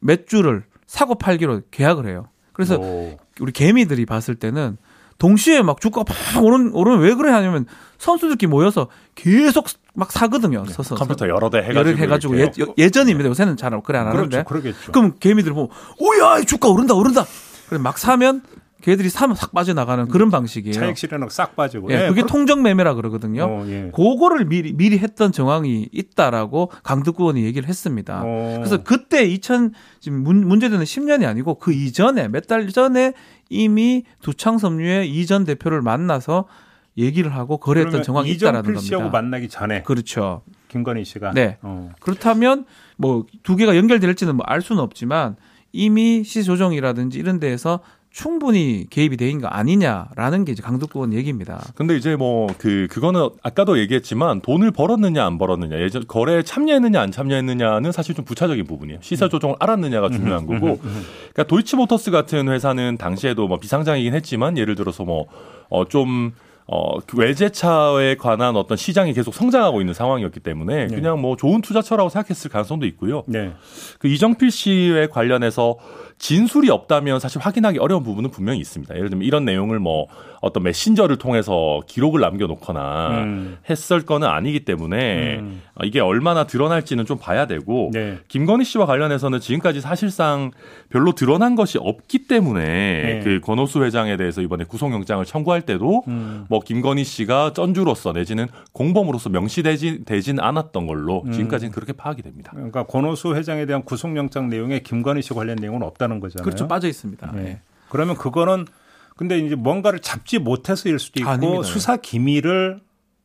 몇 0.00 0.26
주를 0.26 0.64
사고 0.94 1.16
팔기로 1.16 1.62
계약을 1.72 2.06
해요. 2.06 2.28
그래서 2.52 2.76
오. 2.76 3.18
우리 3.40 3.50
개미들이 3.50 4.06
봤을 4.06 4.36
때는 4.36 4.76
동시에 5.18 5.60
막 5.60 5.80
주가가 5.80 6.04
팍 6.04 6.44
오른 6.44 6.72
오르면 6.72 7.00
왜 7.00 7.14
그래 7.14 7.32
하냐면 7.32 7.66
선수들끼리 7.98 8.48
모여서 8.48 8.86
계속 9.16 9.66
막 9.94 10.12
사거든요. 10.12 10.64
서서 10.66 10.94
컴퓨터 10.94 11.26
여러 11.26 11.50
대 11.50 11.58
해가지고 11.58 11.78
열을 11.78 11.98
해가지고 11.98 12.38
예. 12.38 12.52
예전입니다. 12.78 13.28
요새는 13.28 13.56
잘 13.56 13.72
그래 13.82 13.98
안 13.98 14.06
하는데. 14.06 14.28
그렇죠. 14.28 14.48
그러겠죠. 14.48 14.92
그럼 14.92 15.14
개미들 15.18 15.52
보면 15.52 15.68
오야 15.98 16.38
이 16.38 16.44
주가 16.44 16.68
오른다 16.68 16.94
오른다. 16.94 17.24
그래 17.68 17.80
막 17.80 17.98
사면 17.98 18.42
걔들이 18.84 19.08
사면 19.08 19.34
싹 19.34 19.52
빠져나가는 19.54 20.06
그런 20.08 20.30
방식이에요. 20.30 20.74
차익 20.74 20.98
실현하고 20.98 21.30
싹 21.30 21.56
빠지고. 21.56 21.90
예, 21.90 22.08
그게 22.08 22.22
통정 22.26 22.62
매매라 22.62 22.94
그러거든요. 22.94 23.44
어, 23.44 23.64
예. 23.66 23.90
그거를 23.94 24.44
미리 24.44 24.74
미리 24.74 24.98
했던 24.98 25.32
정황이 25.32 25.88
있다라고 25.90 26.70
강덕구 26.82 27.22
의원이 27.22 27.44
얘기를 27.44 27.66
했습니다. 27.66 28.20
어. 28.22 28.54
그래서 28.58 28.82
그때 28.82 29.24
2000 29.24 29.72
지금 30.00 30.22
문, 30.22 30.46
문제되는 30.46 30.84
10년이 30.84 31.26
아니고 31.26 31.54
그 31.58 31.72
이전에 31.72 32.28
몇 32.28 32.44
달 32.46 32.68
전에 32.68 33.14
이미 33.48 34.04
두창섬유의 34.20 35.10
이전 35.10 35.44
대표를 35.44 35.80
만나서 35.80 36.44
얘기를 36.98 37.34
하고 37.34 37.56
거래했던 37.56 38.02
정황이 38.02 38.30
있다라는 38.32 38.74
겁니다. 38.74 39.08
만나기 39.10 39.48
전에 39.48 39.82
그렇죠. 39.82 40.42
김건희 40.68 41.04
씨가 41.06 41.32
네. 41.32 41.56
어. 41.62 41.90
그렇다면 42.00 42.66
뭐 42.98 43.24
두 43.42 43.56
개가 43.56 43.76
연결될지는 43.78 44.36
뭐 44.36 44.44
알 44.46 44.60
수는 44.60 44.82
없지만 44.82 45.36
이미 45.72 46.22
시 46.22 46.44
조정이라든지 46.44 47.18
이런 47.18 47.40
데에서 47.40 47.80
충분히 48.14 48.86
개입이 48.90 49.16
돼 49.16 49.26
있는 49.28 49.42
거 49.42 49.48
아니냐라는 49.48 50.44
게 50.44 50.52
이제 50.52 50.62
의원 50.94 51.12
얘기입니다. 51.12 51.60
근데 51.74 51.96
이제 51.96 52.14
뭐 52.14 52.46
그 52.58 52.86
그거는 52.88 53.28
아까도 53.42 53.78
얘기했지만 53.78 54.40
돈을 54.40 54.70
벌었느냐 54.70 55.24
안 55.24 55.36
벌었느냐 55.36 55.80
예전 55.80 56.04
거래에 56.06 56.42
참여했느냐 56.42 57.00
안 57.00 57.10
참여했느냐는 57.10 57.90
사실 57.90 58.14
좀 58.14 58.24
부차적인 58.24 58.66
부분이에요. 58.66 59.00
시세 59.02 59.28
조정을 59.28 59.56
알았느냐가 59.58 60.10
중요한 60.10 60.46
거고. 60.46 60.78
그러니까 60.78 61.42
도이치모터스 61.48 62.12
같은 62.12 62.48
회사는 62.48 62.98
당시에도 62.98 63.48
뭐 63.48 63.58
비상장이긴 63.58 64.14
했지만 64.14 64.56
예를 64.58 64.76
들어서 64.76 65.04
뭐어좀 65.04 66.32
어, 66.66 66.98
그 67.00 67.18
외제차에 67.18 68.14
관한 68.14 68.56
어떤 68.56 68.78
시장이 68.78 69.12
계속 69.12 69.34
성장하고 69.34 69.80
있는 69.80 69.92
상황이었기 69.92 70.40
때문에 70.40 70.86
네. 70.86 70.94
그냥 70.94 71.20
뭐 71.20 71.36
좋은 71.36 71.60
투자처라고 71.60 72.08
생각했을 72.08 72.50
가능성도 72.50 72.86
있고요. 72.86 73.22
네. 73.26 73.52
그 73.98 74.08
이정필 74.08 74.50
씨에 74.50 75.08
관련해서 75.08 75.76
진술이 76.18 76.70
없다면 76.70 77.20
사실 77.20 77.40
확인하기 77.40 77.78
어려운 77.78 78.02
부분은 78.02 78.30
분명히 78.30 78.60
있습니다. 78.60 78.94
예를 78.94 79.10
들면 79.10 79.26
이런 79.26 79.44
내용을 79.44 79.78
뭐 79.78 80.06
어떤 80.44 80.62
메신저를 80.62 81.16
통해서 81.16 81.80
기록을 81.86 82.20
남겨놓거나 82.20 83.22
음. 83.24 83.58
했을 83.68 84.04
거는 84.04 84.28
아니기 84.28 84.64
때문에 84.64 85.38
음. 85.38 85.62
어, 85.74 85.84
이게 85.84 86.00
얼마나 86.00 86.44
드러날지는 86.44 87.06
좀 87.06 87.18
봐야 87.18 87.46
되고 87.46 87.90
네. 87.92 88.18
김건희 88.28 88.64
씨와 88.64 88.84
관련해서는 88.84 89.40
지금까지 89.40 89.80
사실상 89.80 90.50
별로 90.90 91.12
드러난 91.12 91.54
것이 91.54 91.78
없기 91.80 92.26
때문에 92.26 92.62
네. 92.62 93.20
그 93.24 93.40
권오수 93.40 93.82
회장에 93.84 94.18
대해서 94.18 94.42
이번에 94.42 94.64
구속영장을 94.64 95.24
청구할 95.24 95.62
때도 95.62 96.04
음. 96.08 96.44
뭐 96.50 96.60
김건희 96.60 97.04
씨가 97.04 97.54
쩐주로서 97.54 98.12
내지는 98.12 98.46
공범으로서 98.72 99.30
명시되진 99.30 100.04
되진 100.04 100.38
않았던 100.40 100.86
걸로 100.86 101.22
음. 101.24 101.32
지금까지는 101.32 101.72
그렇게 101.72 101.94
파악이 101.94 102.20
됩니다. 102.20 102.52
그러니까 102.54 102.84
권오수 102.84 103.34
회장에 103.34 103.64
대한 103.64 103.82
구속영장 103.82 104.50
내용에 104.50 104.80
김건희 104.80 105.22
씨 105.22 105.32
관련 105.32 105.56
내용은 105.56 105.82
없다 105.82 106.03
는 106.06 106.20
거잖아요. 106.20 106.44
그렇죠 106.44 106.68
빠져 106.68 106.88
있습니다. 106.88 107.32
네. 107.32 107.44
예. 107.46 107.60
그러면 107.88 108.16
그거는 108.16 108.66
근데 109.16 109.38
이제 109.38 109.54
뭔가를 109.54 110.00
잡지 110.00 110.38
못해서일 110.38 110.98
수도 110.98 111.20
있고 111.20 111.30
아닙니다. 111.30 111.62
수사 111.62 111.96
기밀을 111.96 112.80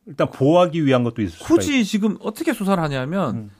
일단 0.06 0.30
보호하기 0.30 0.84
위한 0.86 1.02
것도 1.04 1.22
있을 1.22 1.38
수가 1.38 1.46
굳이 1.46 1.84
지금 1.84 2.16
어떻게 2.20 2.52
수사를 2.52 2.82
하냐면 2.82 3.34
음. 3.36 3.50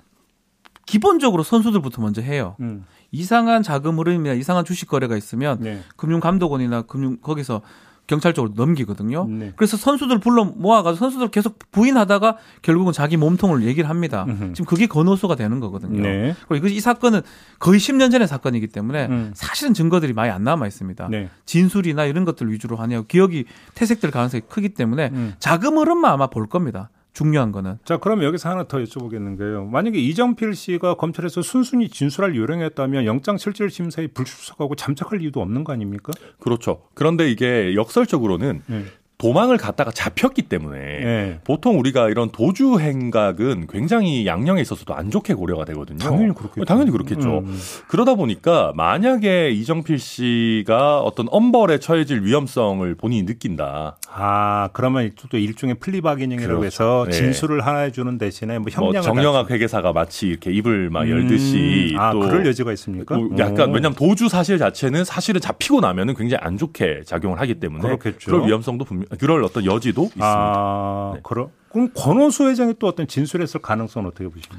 기본적으로 0.87 1.43
선수들부터 1.43 2.03
먼저 2.03 2.23
해요. 2.23 2.57
있- 2.59 2.63
음. 2.63 2.85
이상한 3.13 3.63
자금 3.63 3.99
흐름이나 3.99 4.35
이상한 4.35 4.65
주식 4.65 4.89
거래가 4.89 5.17
있으면 5.17 5.59
네. 5.61 5.81
금융감독원이나 5.97 6.83
금융 6.83 7.17
거기서 7.21 7.63
경찰 8.11 8.35
쪽으로 8.35 8.55
넘기거든요. 8.57 9.25
네. 9.29 9.53
그래서 9.55 9.77
선수들 9.77 10.19
불러 10.19 10.45
모아가지고 10.45 10.99
선수들 10.99 11.29
계속 11.29 11.61
부인하다가 11.71 12.39
결국은 12.61 12.93
자기 12.93 13.17
몸통을 13.17 13.63
얘기를 13.63 13.89
합니다. 13.89 14.25
음흠. 14.29 14.53
지금 14.55 14.65
그게 14.65 14.89
건호수가 14.89 15.37
되는 15.37 15.61
거거든요. 15.61 16.03
네. 16.03 16.35
그리고 16.49 16.67
이 16.67 16.81
사건은 16.81 17.23
거의 17.61 17.79
10년 17.79 18.11
전의 18.11 18.27
사건이기 18.27 18.67
때문에 18.67 19.07
음. 19.07 19.31
사실은 19.35 19.75
증거들이 19.75 20.13
많이 20.13 20.33
안 20.33 20.43
남아 20.43 20.67
있습니다. 20.67 21.07
네. 21.09 21.31
진술이나 21.47 22.05
이런 22.07 22.25
것들 22.25 22.51
위주로 22.51 22.75
하냐 22.75 23.03
기억이 23.03 23.45
퇴색될 23.77 24.11
가능성이 24.11 24.43
크기 24.49 24.71
때문에 24.71 25.11
음. 25.13 25.35
자금 25.39 25.79
흐름만 25.79 26.13
아마 26.13 26.27
볼 26.27 26.49
겁니다. 26.49 26.91
중요한 27.13 27.53
거는 27.53 27.79
자, 27.85 27.97
그럼 27.97 28.23
여기서 28.23 28.49
하나 28.51 28.65
더 28.65 28.79
여쭤보겠는 28.79 29.39
게요. 29.39 29.65
만약에 29.67 29.99
이정필 29.99 30.55
씨가 30.55 30.95
검찰에서 30.95 31.43
순순히 31.43 31.89
진술할 31.89 32.37
요령이었다면 32.37 33.05
영장 33.05 33.37
실질 33.37 33.71
심사에 33.71 34.07
불출석하고 34.09 34.77
잠적할 34.77 35.21
이유도 35.21 35.41
없는 35.41 35.65
거 35.65 35.73
아닙니까? 35.73 36.13
그렇죠. 36.39 36.83
그런데 36.95 37.31
이게 37.31 37.75
역설적으로는 37.75 38.63
네. 38.67 38.85
도망을 39.21 39.59
갔다가 39.59 39.91
잡혔기 39.91 40.43
때문에 40.43 40.79
네. 40.81 41.41
보통 41.45 41.79
우리가 41.79 42.09
이런 42.09 42.31
도주 42.31 42.81
행각은 42.81 43.67
굉장히 43.71 44.27
양형에 44.27 44.63
있어서도 44.63 44.95
안 44.95 45.11
좋게 45.11 45.35
고려가 45.35 45.67
되거든요. 45.67 45.99
당연히 45.99 46.35
그렇겠죠. 46.35 46.65
당연히 46.65 46.91
그렇겠죠. 46.91 47.39
음. 47.41 47.61
그러다 47.89 48.15
보니까 48.15 48.73
만약에 48.77 49.51
이정필 49.51 49.99
씨가 49.99 51.01
어떤 51.01 51.27
엄벌에 51.31 51.79
처해질 51.79 52.23
위험성을 52.25 52.95
본인이 52.95 53.25
느낀다. 53.25 53.99
아, 54.11 54.71
그러면 54.73 55.11
또 55.31 55.37
일종의 55.37 55.77
플리바게닝이라고 55.81 56.61
그렇죠. 56.61 56.67
해서 56.67 57.05
네. 57.11 57.13
진술을 57.13 57.67
하나 57.67 57.81
해주는 57.81 58.17
대신에 58.17 58.59
뭐뭐 58.59 58.71
형량을 58.71 59.03
정영학 59.03 59.51
회계사가 59.51 59.93
마치 59.93 60.29
이렇게 60.29 60.51
입을 60.51 60.89
막 60.89 61.01
낮추- 61.05 61.11
열듯이 61.11 61.91
음. 61.95 62.01
아, 62.01 62.13
또 62.13 62.21
그럴 62.21 62.47
여지가 62.47 62.73
있습니까? 62.73 63.17
뭐 63.17 63.29
약간 63.39 63.69
오. 63.71 63.75
왜냐하면 63.75 63.95
도주 63.95 64.31
사실 64.31 64.57
자체는 64.57 65.05
사실은 65.05 65.41
잡히고 65.43 65.81
나면은 65.81 66.15
굉장히 66.15 66.41
안 66.43 66.57
좋게 66.57 67.03
작용을 67.05 67.39
하기 67.41 67.61
때문에 67.61 67.83
그렇겠죠. 67.83 68.31
럴 68.31 68.47
위험성도 68.47 68.87
분명 68.87 69.10
그럴 69.19 69.43
어떤 69.45 69.65
여지도 69.65 70.05
있습니다. 70.05 70.27
아, 70.27 71.13
네. 71.15 71.21
그럼 71.23 71.49
그럼 71.73 71.91
권오수 71.95 72.49
회장이 72.49 72.75
또 72.79 72.87
어떤 72.89 73.07
진술했을 73.07 73.61
가능성은 73.61 74.09
어떻게 74.09 74.25
보십니까? 74.29 74.57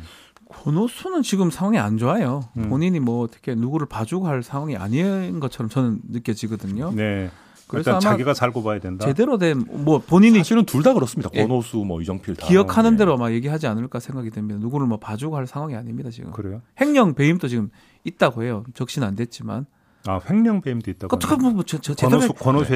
권호수는 0.50 1.22
지금 1.24 1.50
상황이 1.50 1.78
안 1.80 1.98
좋아요. 1.98 2.42
음. 2.58 2.70
본인이 2.70 3.00
뭐 3.00 3.24
어떻게 3.24 3.56
누구를 3.56 3.88
봐주고 3.88 4.28
할 4.28 4.44
상황이 4.44 4.76
아닌 4.76 5.40
것처럼 5.40 5.70
저는 5.70 6.00
느껴지거든요. 6.10 6.92
네. 6.94 7.30
그래서 7.68 7.92
일단 7.92 7.94
아마 7.94 8.12
자기가 8.12 8.34
살고 8.34 8.64
봐야 8.64 8.80
된다. 8.80 9.06
제대로 9.06 9.38
된 9.38 9.64
뭐 9.70 10.00
본인이 10.00 10.40
사실은 10.40 10.66
둘 10.66 10.84
다 10.84 10.94
그렇습니다. 10.94 11.30
예. 11.36 11.44
권오수, 11.44 11.78
뭐 11.78 12.02
이정필 12.02 12.36
다 12.36 12.46
기억하는 12.48 12.94
예. 12.94 12.98
대로 12.98 13.16
막 13.18 13.32
얘기하지 13.32 13.68
않을까 13.68 14.02
생각이 14.02 14.30
됩니다. 14.30 14.60
누구를 14.60 14.88
뭐 14.88 14.98
봐주고 15.00 15.38
할 15.38 15.48
상황이 15.48 15.76
아닙니다 15.76 16.10
지금. 16.10 16.32
그래요? 16.32 16.62
횡령 16.82 17.14
배임도 17.14 17.48
지금 17.48 17.70
있다고 18.04 18.44
해요. 18.44 18.66
적시는 18.74 19.08
안 19.08 19.16
됐지만. 19.16 19.66
아, 20.08 20.20
횡령 20.30 20.62
배임도 20.62 20.90
있다고. 20.92 21.16
어떻게 21.16 21.36
보면 21.36 21.54
뭐 21.56 21.64
저, 21.64 21.78
저 21.80 21.94
제대로. 21.94 22.22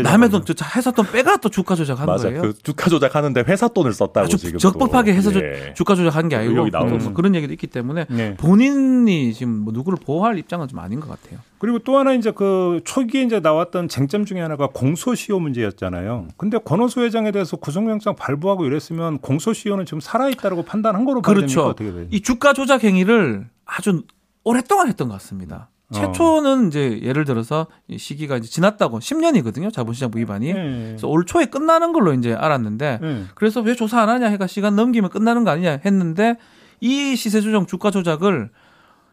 남의 0.03 0.29
돈 0.29 0.45
저, 0.45 0.53
회사 0.75 0.91
돈 0.91 1.05
빼가 1.11 1.37
또 1.37 1.49
주가 1.49 1.73
조작한 1.75 2.05
맞아. 2.05 2.27
거예요. 2.29 2.41
그 2.41 2.53
주가 2.61 2.89
조작하는데 2.89 3.43
회사 3.47 3.67
돈을 3.67 3.93
썼다고 3.93 4.25
아 4.25 4.27
주 4.27 4.37
지금 4.37 4.59
적법하게 4.59 5.19
조- 5.21 5.31
예. 5.39 5.73
주가 5.75 5.95
조작한 5.95 6.29
게 6.29 6.35
아니고 6.35 6.67
뭐 6.67 7.13
그런 7.13 7.33
얘기도 7.35 7.51
있기 7.53 7.67
때문에 7.67 8.05
네. 8.09 8.35
본인이 8.37 9.33
지금 9.33 9.53
뭐 9.59 9.73
누구를 9.73 9.97
보호할 10.05 10.37
입장은 10.37 10.67
좀 10.67 10.79
아닌 10.79 10.99
것 10.99 11.09
같아요. 11.09 11.39
그리고 11.57 11.79
또 11.79 11.97
하나 11.97 12.13
이제 12.13 12.31
그 12.31 12.81
초기에 12.85 13.23
이제 13.23 13.39
나왔던 13.39 13.87
쟁점 13.87 14.25
중에 14.25 14.39
하나가 14.41 14.67
공소시효 14.67 15.39
문제였잖아요. 15.39 16.27
근데 16.37 16.57
권오수 16.59 17.01
회장에 17.01 17.31
대해서 17.31 17.57
구속영장 17.57 18.15
발부하고 18.15 18.65
이랬으면 18.65 19.17
공소시효는 19.19 19.85
지금 19.85 19.99
살아있다라고 19.99 20.63
판단한 20.63 21.05
거로 21.05 21.21
봐야 21.21 21.33
됩니까? 21.35 21.53
그렇죠. 21.53 21.69
어떻게 21.69 21.91
돼요? 21.91 22.05
이 22.11 22.21
주가 22.21 22.53
조작 22.53 22.83
행위를 22.83 23.47
아주 23.65 24.03
오랫동안 24.43 24.87
했던 24.89 25.07
것 25.07 25.15
같습니다. 25.15 25.69
어. 25.89 25.93
최초는 25.93 26.67
이제 26.67 26.99
예를 27.03 27.25
들어서 27.25 27.67
이 27.87 27.97
시기가 27.97 28.37
이제 28.37 28.49
지났다고 28.49 28.99
10년이거든요. 28.99 29.71
자본시장부 29.71 30.17
위반이. 30.17 30.53
네. 30.53 30.85
그래서 30.89 31.07
올 31.07 31.25
초에 31.25 31.45
끝나는 31.45 31.93
걸로 31.93 32.13
이제 32.13 32.33
알았는데 32.33 32.99
네. 33.01 33.23
그래서 33.35 33.61
왜 33.61 33.75
조사 33.75 34.01
안 34.01 34.09
하냐 34.09 34.27
해가 34.27 34.47
시간 34.47 34.75
넘기면 34.75 35.09
끝나는 35.09 35.43
거 35.43 35.51
아니냐 35.51 35.79
했는데 35.85 36.37
이 36.81 37.15
시세 37.15 37.41
조정 37.41 37.65
주가 37.67 37.91
조작을 37.91 38.49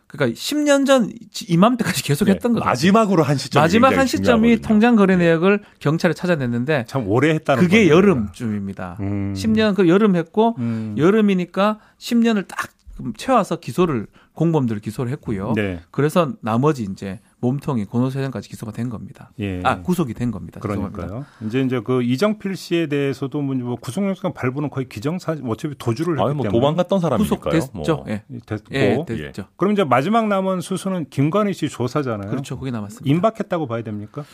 그러니까 0.06 0.38
10년 0.38 0.84
전 0.86 1.10
이맘때까지 1.48 2.02
계속 2.02 2.26
네. 2.26 2.32
했던 2.32 2.52
거죠. 2.52 2.64
마지막으로 2.66 3.22
한 3.22 3.36
시점이 3.38 3.62
마지막 3.62 3.96
한 3.96 4.06
시점이. 4.06 4.60
통장 4.60 4.94
거래 4.96 5.16
내역을 5.16 5.60
경찰에 5.78 6.12
찾아냈는데 6.12 6.84
참 6.86 7.08
오래 7.08 7.30
했다는 7.34 7.62
그게 7.62 7.84
거네요. 7.88 7.94
여름쯤입니다. 7.94 8.98
음. 9.00 9.32
10년 9.34 9.74
그 9.74 9.88
여름 9.88 10.16
했고 10.16 10.54
음. 10.58 10.94
여름이니까 10.98 11.78
10년을 11.98 12.46
딱 12.46 12.70
채워서 13.16 13.56
기소를 13.56 14.06
공범들을 14.34 14.80
기소를 14.80 15.12
했고요. 15.12 15.52
네. 15.54 15.80
그래서 15.90 16.32
나머지 16.40 16.84
이제 16.84 17.20
몸통이 17.40 17.86
회장까지 17.92 18.48
기소가 18.48 18.72
된 18.72 18.88
겁니다. 18.88 19.30
예. 19.40 19.60
아 19.62 19.82
구속이 19.82 20.14
된 20.14 20.30
겁니다. 20.30 20.60
죄송합니다. 20.60 21.06
그러니까요. 21.06 21.26
이제 21.46 21.60
이제 21.60 21.80
그 21.80 22.02
이정필 22.02 22.56
씨에 22.56 22.86
대해서도 22.86 23.42
뭐 23.42 23.76
구속영장 23.76 24.32
발부는 24.32 24.70
거의 24.70 24.88
기정사 24.88 25.36
어차피 25.44 25.74
도주를 25.76 26.14
했기 26.14 26.24
아니 26.24 26.34
뭐 26.34 26.44
때문에 26.44 26.58
도망갔던 26.60 27.00
사람이니까요. 27.00 27.60
구속됐죠. 27.60 27.94
뭐. 27.96 28.04
예. 28.08 28.24
됐고 28.46 28.74
예, 28.74 28.96
예. 28.98 29.04
됐죠. 29.04 29.44
그럼 29.56 29.72
이제 29.74 29.84
마지막 29.84 30.28
남은 30.28 30.60
수수는 30.60 31.06
김관희 31.10 31.52
씨 31.52 31.68
조사잖아요. 31.68 32.30
그렇죠. 32.30 32.58
그게 32.58 32.70
남았습니다. 32.70 33.14
임박했다고 33.14 33.66
봐야 33.66 33.82
됩니까? 33.82 34.24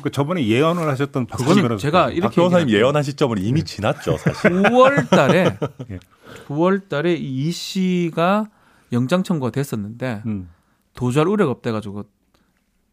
그 0.00 0.10
저번에 0.10 0.46
예언을 0.46 0.88
하셨던 0.88 1.26
변호사. 1.26 1.76
제가 1.76 2.04
박 2.04 2.16
이렇게 2.16 2.36
변호사님. 2.36 2.70
예언한 2.70 3.02
시점은 3.02 3.38
이미 3.38 3.60
네. 3.60 3.64
지났죠, 3.64 4.16
사실. 4.16 4.50
9월 4.62 5.10
달에 5.10 5.56
예. 5.90 5.98
9월 6.48 6.88
달에 6.88 7.14
이 7.14 7.50
씨가 7.50 8.48
영장 8.94 9.22
청구가 9.22 9.50
됐었는데 9.52 10.22
음, 10.26 10.48
도주할 10.94 11.28
우려가 11.28 11.50
없대 11.52 11.70
가지고 11.72 12.04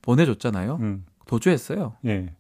보내줬잖아요. 0.02 0.78
음, 0.82 1.06
도주했어요. 1.28 1.94
예, 2.06 2.34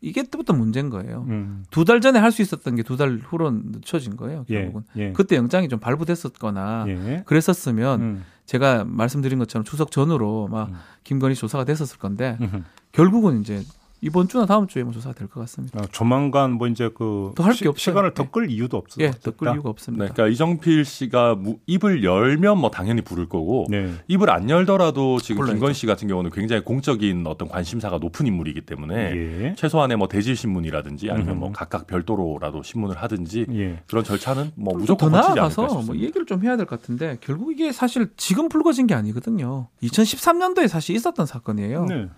이게 0.00 0.22
때부터 0.22 0.52
문제인 0.52 0.90
거예요. 0.90 1.24
음, 1.28 1.64
두달 1.70 2.00
전에 2.00 2.18
할 2.18 2.30
수 2.32 2.42
있었던 2.42 2.74
게 2.76 2.82
두 2.82 2.96
달 2.96 3.18
후로 3.22 3.50
늦춰진 3.50 4.16
거예요. 4.16 4.44
예, 4.50 4.54
결국은 4.62 4.82
예, 4.96 5.12
그때 5.12 5.36
영장이 5.36 5.68
좀 5.68 5.78
발부됐었거나 5.80 6.84
예, 6.88 7.22
그랬었으면 7.26 8.00
음, 8.00 8.24
제가 8.46 8.84
말씀드린 8.84 9.38
것처럼 9.38 9.64
추석 9.64 9.90
전으로 9.90 10.48
막 10.48 10.68
음. 10.68 10.74
김건희 11.04 11.34
조사가 11.34 11.64
됐었을 11.64 11.98
건데 11.98 12.36
음. 12.40 12.64
결국은 12.92 13.40
이제 13.40 13.62
이번 14.04 14.28
주나 14.28 14.44
다음 14.46 14.66
주에 14.66 14.82
뭐 14.84 14.92
조사가 14.92 15.14
될 15.14 15.28
것 15.28 15.40
같습니다. 15.40 15.80
어, 15.80 15.86
조만간 15.90 16.52
뭐 16.52 16.68
이제 16.68 16.90
그 16.94 17.32
더 17.34 17.42
할게 17.42 17.56
시- 17.58 17.68
없어요. 17.68 17.80
시간을 17.92 18.14
더 18.14 18.24
예. 18.24 18.28
끌 18.30 18.50
이유도 18.50 18.76
없어. 18.76 19.00
예, 19.00 19.10
덮을 19.10 19.52
이유가 19.54 19.70
없습니다. 19.70 20.04
네, 20.04 20.10
그러니까 20.12 20.32
이정필 20.32 20.84
씨가 20.84 21.34
무- 21.36 21.58
입을 21.66 22.04
열면 22.04 22.58
뭐 22.58 22.70
당연히 22.70 23.00
부를 23.00 23.28
거고 23.28 23.66
네. 23.70 23.92
입을 24.08 24.30
안 24.30 24.48
열더라도 24.50 25.18
지금. 25.20 25.46
김건희 25.46 25.72
씨 25.74 25.86
같은 25.86 26.06
경우는 26.08 26.30
굉장히 26.30 26.62
공적인 26.62 27.26
어떤 27.26 27.48
관심사가 27.48 27.98
높은 27.98 28.26
인물이기 28.26 28.60
때문에 28.62 28.94
예. 28.94 29.54
최소한의 29.56 29.96
뭐 29.96 30.06
대질 30.08 30.36
신문이라든지 30.36 31.10
아니면 31.10 31.30
음흠. 31.30 31.38
뭐 31.38 31.52
각각 31.52 31.86
별도로라도 31.86 32.62
신문을 32.62 32.96
하든지 32.96 33.46
예. 33.52 33.82
그런 33.86 34.04
절차는 34.04 34.52
뭐더 34.56 34.78
무조건 34.80 35.12
거치지 35.12 35.28
않을까 35.30 35.40
나아가서 35.40 35.62
싶습니다. 35.68 35.92
뭐 35.92 35.96
얘기를 36.02 36.26
좀 36.26 36.42
해야 36.44 36.56
될 36.56 36.66
것 36.66 36.80
같은데 36.80 37.16
결국 37.20 37.52
이게 37.52 37.72
사실 37.72 38.08
지금 38.16 38.48
불거진 38.48 38.86
게 38.86 38.94
아니거든요. 38.94 39.68
2013년도에 39.82 40.68
사실 40.68 40.94
있었던 40.96 41.24
사건이에요. 41.26 41.84
네. 41.86 42.08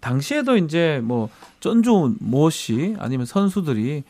당시에도 0.00 0.56
이제 0.56 1.00
뭐 1.04 1.28
전주 1.60 2.16
모씨 2.20 2.96
아니면 2.98 3.26
선수들이 3.26 4.02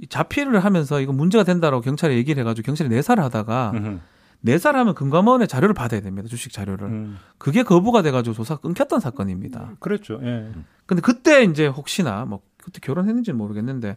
이 0.00 0.06
자필을 0.06 0.64
하면서 0.64 1.00
이거 1.00 1.12
문제가 1.12 1.44
된다라고 1.44 1.82
경찰에 1.82 2.16
얘기를 2.16 2.40
해가지고 2.40 2.66
경찰에 2.66 2.88
내사를 2.88 3.22
하다가 3.22 3.72
음흠. 3.74 3.98
내사를 4.40 4.78
하면 4.78 4.94
금감원의 4.94 5.48
자료를 5.48 5.74
받아야 5.74 6.00
됩니다. 6.00 6.28
주식 6.28 6.52
자료를. 6.52 6.86
음. 6.86 7.18
그게 7.38 7.62
거부가 7.64 8.02
돼가지고 8.02 8.34
조사가 8.34 8.60
끊겼던 8.60 9.00
사건입니다. 9.00 9.72
그랬죠. 9.80 10.20
예. 10.22 10.52
근데 10.86 11.00
그때 11.00 11.42
이제 11.42 11.66
혹시나 11.66 12.24
뭐 12.24 12.40
그때 12.62 12.78
결혼했는지는 12.80 13.36
모르겠는데 13.36 13.96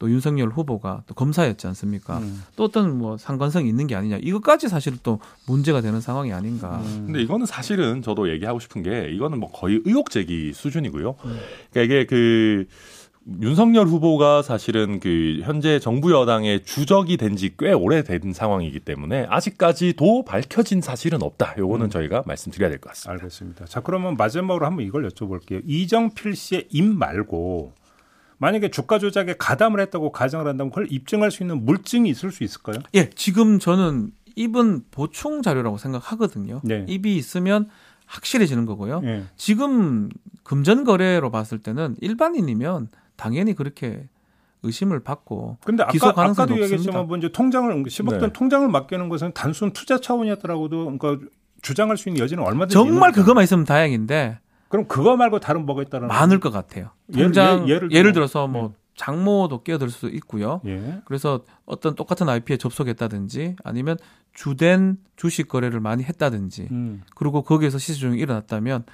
또 0.00 0.10
윤석열 0.10 0.48
후보가 0.48 1.02
또 1.06 1.14
검사였지 1.14 1.66
않습니까? 1.68 2.18
음. 2.18 2.42
또 2.56 2.64
어떤 2.64 2.96
뭐 2.98 3.18
상관성이 3.18 3.68
있는 3.68 3.86
게 3.86 3.94
아니냐. 3.94 4.16
이것까지 4.22 4.68
사실 4.68 4.96
또 5.02 5.20
문제가 5.46 5.82
되는 5.82 6.00
상황이 6.00 6.32
아닌가. 6.32 6.80
음. 6.86 7.02
근데 7.06 7.20
이거는 7.22 7.44
사실은 7.44 8.00
저도 8.00 8.30
얘기하고 8.32 8.58
싶은 8.60 8.82
게 8.82 9.10
이거는 9.12 9.38
뭐 9.38 9.52
거의 9.52 9.82
의혹 9.84 10.08
제기 10.10 10.52
수준이고요. 10.54 11.14
그러니까 11.70 11.82
이게 11.82 12.06
그 12.06 12.66
윤석열 13.42 13.86
후보가 13.86 14.40
사실은 14.40 14.98
그 15.00 15.40
현재 15.44 15.78
정부 15.78 16.10
여당의 16.12 16.64
주적이 16.64 17.18
된 17.18 17.36
지 17.36 17.54
꽤 17.58 17.72
오래된 17.72 18.32
상황이기 18.32 18.80
때문에 18.80 19.26
아직까지도 19.28 20.24
밝혀진 20.24 20.80
사실은 20.80 21.22
없다. 21.22 21.56
요거는 21.58 21.90
저희가 21.90 22.22
말씀드려야 22.26 22.70
될 22.70 22.80
것 22.80 22.88
같습니다. 22.88 23.12
알겠습니다. 23.12 23.66
자, 23.66 23.80
그러면 23.80 24.16
마지막으로 24.16 24.64
한번 24.64 24.86
이걸 24.86 25.06
여쭤볼게요. 25.10 25.60
이정필 25.66 26.34
씨의 26.34 26.68
입 26.70 26.84
말고 26.84 27.74
만약에 28.40 28.70
주가 28.70 28.98
조작에 28.98 29.34
가담을 29.38 29.80
했다고 29.80 30.12
가정을 30.12 30.46
한다면 30.48 30.70
그걸 30.70 30.86
입증할 30.90 31.30
수 31.30 31.42
있는 31.42 31.64
물증이 31.64 32.08
있을 32.08 32.32
수 32.32 32.42
있을까요? 32.42 32.78
예, 32.94 33.10
지금 33.10 33.58
저는 33.58 34.12
입은 34.34 34.84
보충 34.90 35.42
자료라고 35.42 35.76
생각하거든요. 35.76 36.62
네. 36.64 36.86
입이 36.88 37.16
있으면 37.16 37.68
확실해지는 38.06 38.64
거고요. 38.64 39.02
예. 39.04 39.24
지금 39.36 40.08
금전 40.42 40.84
거래로 40.84 41.30
봤을 41.30 41.58
때는 41.58 41.96
일반인이면 42.00 42.88
당연히 43.16 43.54
그렇게 43.54 44.08
의심을 44.62 45.00
받고 45.00 45.58
근데 45.62 45.84
기소 45.90 46.06
아까 46.06 46.22
가능성이 46.22 46.46
아까도. 46.52 46.62
얘기했지만 46.62 47.06
뭐 47.08 47.18
이제 47.18 47.28
통장을 47.30 47.70
10억 47.84 48.10
원 48.12 48.20
네. 48.20 48.32
통장을 48.32 48.66
맡기는 48.68 49.08
것은 49.10 49.32
단순 49.34 49.72
투자 49.72 50.00
차원이었더라고도 50.00 50.96
그러니까 50.98 51.26
주장할 51.60 51.98
수 51.98 52.08
있는 52.08 52.22
여지는 52.22 52.42
얼마든지 52.42 52.72
정말. 52.72 53.12
그것만 53.12 53.44
있으면 53.44 53.64
다행인데 53.64 54.38
그럼 54.70 54.86
그거 54.88 55.16
말고 55.16 55.40
다른 55.40 55.66
뭐가 55.66 55.82
있다는 55.82 56.08
많을 56.08 56.40
것 56.40 56.50
같아요. 56.50 56.90
예를- 57.12 57.22
통장 57.24 57.68
예- 57.68 57.72
예를, 57.74 57.92
예를 57.92 58.12
들어- 58.12 58.26
들어서 58.26 58.46
뭐 58.46 58.72
장모도 58.96 59.62
끼어들 59.64 59.90
수도 59.90 60.08
있고요. 60.08 60.60
예. 60.66 61.00
그래서 61.06 61.40
어떤 61.66 61.94
똑같은 61.96 62.28
IP에 62.28 62.56
접속했다든지 62.56 63.56
아니면 63.64 63.96
주된 64.32 64.98
주식 65.16 65.48
거래를 65.48 65.80
많이 65.80 66.04
했다든지 66.04 66.68
음. 66.70 67.02
그리고 67.16 67.42
거기에서 67.42 67.78
시세 67.78 67.98
조정이 67.98 68.18
일어났다면 68.20 68.84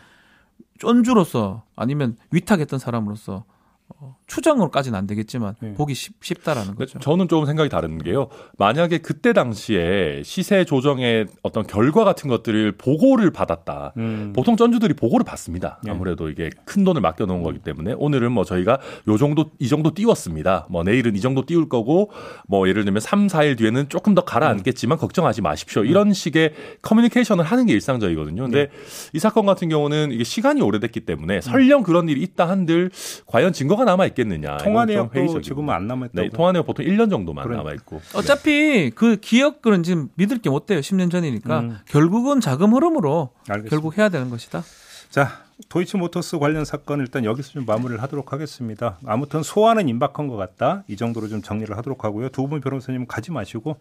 쫀주로서 0.79 1.65
아니면 1.77 2.17
위탁했던 2.31 2.79
사람으로서 2.79 3.45
어, 3.89 4.17
추정으로까지는 4.27 4.99
안 4.99 5.07
되겠지만 5.07 5.55
네. 5.61 5.75
보기 5.75 5.95
쉽, 5.95 6.15
쉽다라는 6.21 6.71
근데 6.71 6.85
거죠. 6.85 6.99
저는 6.99 7.29
좀 7.29 7.47
생각이 7.47 7.69
다른 7.69 7.99
게요. 7.99 8.29
만약에 8.59 8.99
그때 8.99 9.33
당시에 9.33 10.23
시세 10.25 10.65
조정의 10.65 11.27
어떤 11.43 11.65
결과 11.67 12.03
같은 12.05 12.29
것들을 12.29 12.73
보고를 12.73 13.31
받았다. 13.31 13.93
음. 13.97 14.33
보통 14.35 14.57
전주들이 14.57 14.95
보고를 14.95 15.25
받습니다. 15.25 15.79
네. 15.85 15.93
아무래도 15.93 16.29
이게 16.29 16.51
큰 16.65 16.83
돈을 16.83 17.01
맡겨놓은 17.01 17.43
거기 17.45 17.61
때문에 17.61 17.95
오늘은 17.97 18.33
뭐 18.33 18.45
저희가 18.45 18.79
요 19.07 19.17
정도 19.17 19.53
이 19.61 19.69
정도 19.69 19.95
띄웠습니다. 19.95 20.67
뭐 20.71 20.83
내일은 20.83 21.15
이 21.15 21.21
정도 21.21 21.47
띄울 21.47 21.69
거고 21.69 22.11
뭐 22.49 22.69
예를 22.69 22.85
들면 22.85 23.01
3, 23.01 23.29
4일 23.29 23.57
뒤에는 23.59 23.89
조금 23.89 24.15
더 24.17 24.25
가라앉겠지만 24.25 24.99
걱정하지 24.99 25.41
마십시오. 25.43 25.85
이런 25.85 26.13
식의 26.13 26.53
커뮤니케이션을 26.83 27.45
하는 27.45 27.67
게 27.67 27.73
일상적이거든요. 27.75 28.43
근데 28.43 28.71
이 29.13 29.21
사건 29.21 29.47
같은 29.47 29.69
경우는 29.69 30.11
이게 30.11 30.25
시간이 30.25 30.63
오래됐기 30.63 31.01
때문에 31.01 31.41
설령 31.43 31.85
그런 31.85 32.09
일이 32.09 32.23
있다 32.23 32.49
한들 32.49 32.91
과연 33.27 33.53
증거가 33.53 33.85
남아 33.85 34.07
있 34.07 34.16
겠느냐. 34.17 34.57
통화 34.57 34.83
이건 34.83 34.87
좀 34.89 34.95
내역도 34.97 35.15
회의적이고. 35.19 35.43
지금은 35.43 35.73
안 35.75 35.87
남았다고. 35.87 36.21
네, 36.21 36.29
통화 36.31 36.51
내역 36.51 36.67
보통 36.67 36.85
1년 36.85 37.09
정도만 37.11 37.45
그러니까. 37.45 37.63
남아 37.63 37.75
있고. 37.77 38.01
어차피 38.15 38.91
그 38.95 39.17
기억들은 39.21 39.85
지금 39.85 40.09
믿을 40.17 40.39
게 40.39 40.51
못 40.51 40.67
돼요. 40.67 40.81
10년 40.81 41.11
전이니까 41.13 41.61
음. 41.61 41.79
결국은 41.87 42.41
자금 42.41 42.75
흐름으로 42.75 43.31
알겠습니다. 43.49 43.71
결국 43.71 43.97
해야 43.99 44.09
되는 44.09 44.29
것이다. 44.31 44.65
자, 45.11 45.45
도이치모터스 45.69 46.39
관련 46.39 46.65
사건 46.65 47.01
일단 47.01 47.25
여기서 47.25 47.51
좀 47.53 47.65
마무리를 47.65 48.03
하도록 48.03 48.33
하겠습니다. 48.33 48.99
아무튼 49.07 49.43
소환은 49.43 49.89
임박한 49.89 50.27
것 50.29 50.37
같다. 50.37 50.83
이 50.89 50.97
정도로 50.97 51.29
좀 51.29 51.41
정리를 51.43 51.75
하도록 51.77 52.05
하고요. 52.05 52.29
두 52.31 52.47
분 52.49 52.61
변호사님 52.61 53.07
가지 53.07 53.31
마시고 53.31 53.77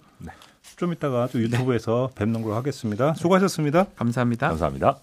좀 0.77 0.93
이따가 0.93 1.27
또 1.31 1.39
유튜브에서 1.39 2.09
뵙는 2.15 2.41
걸로 2.43 2.55
하겠습니다. 2.55 3.13
수고하셨습니다. 3.15 3.87
감사합니다. 3.95 4.47
감사합니다. 4.49 4.97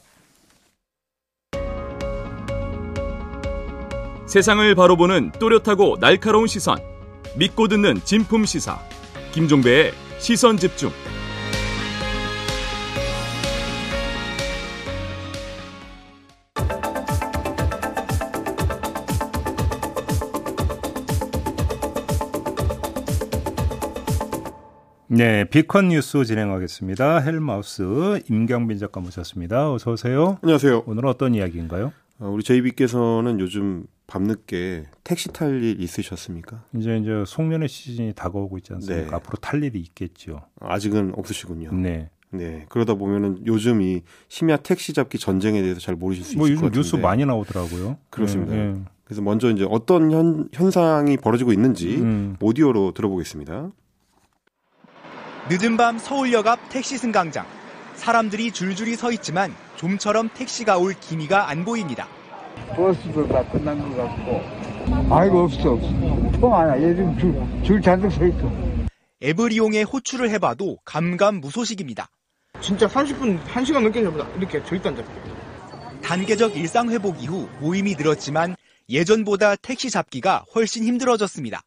세상을 4.33 4.75
바로 4.77 4.97
보는 4.97 5.33
또렷하고 5.33 5.99
날카로운 6.01 6.47
시선. 6.47 6.79
믿고 7.37 7.69
듣는 7.69 7.97
진품 8.03 8.47
시사. 8.47 8.79
김종배의 9.33 9.93
시선 10.19 10.57
집중. 10.57 10.89
네, 25.09 25.45
비컨 25.45 25.89
뉴스 25.89 26.25
진행하겠습니다. 26.25 27.19
헬마우스 27.19 28.23
임경빈 28.31 28.79
작가 28.79 29.03
모셨습니다. 29.03 29.71
어서 29.75 29.93
오세요. 29.93 30.39
안녕하세요. 30.43 30.85
오늘은 30.87 31.11
어떤 31.11 31.35
이야기인가요? 31.35 31.93
어, 32.19 32.29
우리 32.29 32.43
JB께서는 32.43 33.41
요즘 33.41 33.85
밤늦게 34.13 34.85
택시 35.05 35.31
탈 35.33 35.63
일 35.63 35.81
있으셨습니까? 35.81 36.65
이제 36.77 36.99
이제 36.99 37.25
송년회 37.27 37.67
시즌이 37.67 38.13
다가오고 38.15 38.59
있지 38.59 38.75
않습니까? 38.75 39.09
네. 39.11 39.15
앞으로 39.17 39.39
탈 39.41 39.63
일이 39.65 39.81
있겠죠. 39.81 40.43
아직은 40.61 41.13
없으시군요. 41.17 41.73
네. 41.73 42.11
네. 42.31 42.67
그러다 42.69 42.95
보면은 42.95 43.43
요즘 43.47 43.81
이 43.81 44.03
심야 44.29 44.59
택시 44.59 44.93
잡기 44.93 45.19
전쟁에 45.19 45.63
대해서 45.63 45.81
잘 45.81 45.97
모르실 45.97 46.25
수 46.25 46.37
뭐 46.37 46.47
있을 46.47 46.57
것 46.57 46.65
요즘 46.67 46.69
같은데. 46.69 46.79
뉴스 46.79 46.97
많이 46.97 47.25
나오더라고요. 47.25 47.97
그렇습니다. 48.11 48.55
네, 48.55 48.73
네. 48.73 48.81
그래서 49.05 49.23
먼저 49.23 49.51
이제 49.51 49.67
어떤 49.69 50.11
현, 50.11 50.49
현상이 50.53 51.17
벌어지고 51.17 51.53
있는지 51.55 51.97
음. 51.97 52.37
오디오로 52.41 52.93
들어보겠습니다. 52.93 53.71
늦은 55.51 55.77
밤 55.79 55.97
서울역 55.99 56.47
앞 56.49 56.59
택시 56.69 56.99
승강장. 56.99 57.47
사람들이 57.95 58.53
줄줄이 58.53 58.95
서 58.97 59.11
있지만 59.13 59.55
좀처럼 59.77 60.29
택시가 60.35 60.77
올 60.77 60.93
기미가 60.93 61.49
안 61.49 61.65
보입니다. 61.65 62.09
버스도 62.77 63.29
다 63.29 63.43
끝난 63.51 63.79
것 63.79 63.97
같고 63.97 65.15
아이고 65.15 65.45
없어 65.45 65.73
없어 65.73 65.89
통 66.41 66.55
하나 66.55 66.81
얘들 66.81 67.17
줄, 67.19 67.35
줄 67.63 67.83
잔뜩 67.83 68.11
서 68.11 68.27
있어 68.27 68.51
앱을 69.23 69.53
이용해 69.53 69.83
호출을 69.83 70.31
해봐도 70.31 70.79
감감무소식입니다. 70.85 72.09
진짜 72.61 72.87
30분, 72.89 73.41
1시간 73.45 73.83
넘게 73.83 74.03
잡니다. 74.03 74.27
이렇게 74.37 74.63
절대 74.65 74.89
안 74.89 74.97
잡혀요. 74.97 75.33
단계적 76.03 76.57
일상 76.57 76.91
회복 76.91 77.23
이후 77.23 77.49
모임이 77.61 77.95
늘었지만 77.95 78.57
예전보다 78.89 79.57
택시 79.57 79.91
잡기가 79.91 80.45
훨씬 80.55 80.85
힘들어졌습니다. 80.85 81.63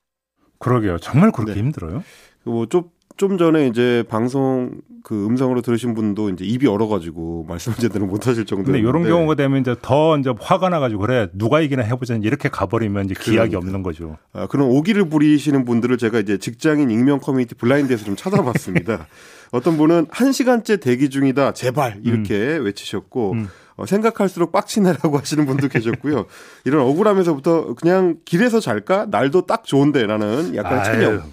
그러게요. 0.60 0.98
정말 1.00 1.32
그렇게 1.32 1.54
네. 1.54 1.60
힘들어요? 1.60 2.04
뭐좀 2.44 2.90
좀 3.18 3.38
전에 3.38 3.68
이제 3.68 4.04
방송 4.10 4.82
그 5.06 5.24
음성으로 5.28 5.62
들으신 5.62 5.94
분도 5.94 6.32
이제 6.32 6.44
입이 6.44 6.66
얼어가지고 6.66 7.46
말씀을 7.48 7.78
제대로 7.78 8.08
못하실 8.08 8.46
정도인데. 8.46 8.72
근데 8.72 8.80
이런 8.80 9.04
경우가 9.04 9.36
되면 9.36 9.62
이제 9.62 9.76
더 9.80 10.18
이제 10.18 10.34
화가 10.40 10.70
나가지고 10.70 11.02
그래 11.02 11.28
누가 11.34 11.62
이기나 11.62 11.84
해보자 11.84 12.16
이렇게 12.16 12.50
가버리면 12.50 13.06
이제 13.06 13.14
기약이 13.14 13.52
그러니까. 13.52 13.58
없는 13.60 13.84
거죠. 13.84 14.18
아, 14.34 14.48
그런 14.48 14.68
오기를 14.68 15.08
부리시는 15.08 15.64
분들을 15.64 16.00
제가 16.00 16.18
이제 16.18 16.40
직장인 16.40 16.90
익명 16.90 17.20
커뮤니티 17.20 17.54
블라인드에서 17.54 18.04
좀 18.04 18.16
찾아봤습니다. 18.16 19.06
어떤 19.54 19.78
분은 19.78 20.08
한 20.10 20.32
시간째 20.32 20.78
대기 20.78 21.12
중이다, 21.12 21.54
제발 21.54 22.02
이렇게 22.04 22.36
외치셨고 22.36 23.34
음. 23.34 23.50
어, 23.76 23.86
생각할수록 23.86 24.52
빡치네라고 24.52 25.20
하시는 25.20 25.46
분도 25.46 25.68
계셨고요. 25.68 26.26
이런 26.64 26.82
억울함에서부터 26.82 27.76
그냥 27.76 28.18
길에서 28.26 28.60
잘까 28.60 29.06
날도 29.12 29.46
딱 29.46 29.66
좋은데라는 29.66 30.56
약간 30.56 30.80
아유, 30.80 30.86
체념 30.86 31.18
네, 31.18 31.24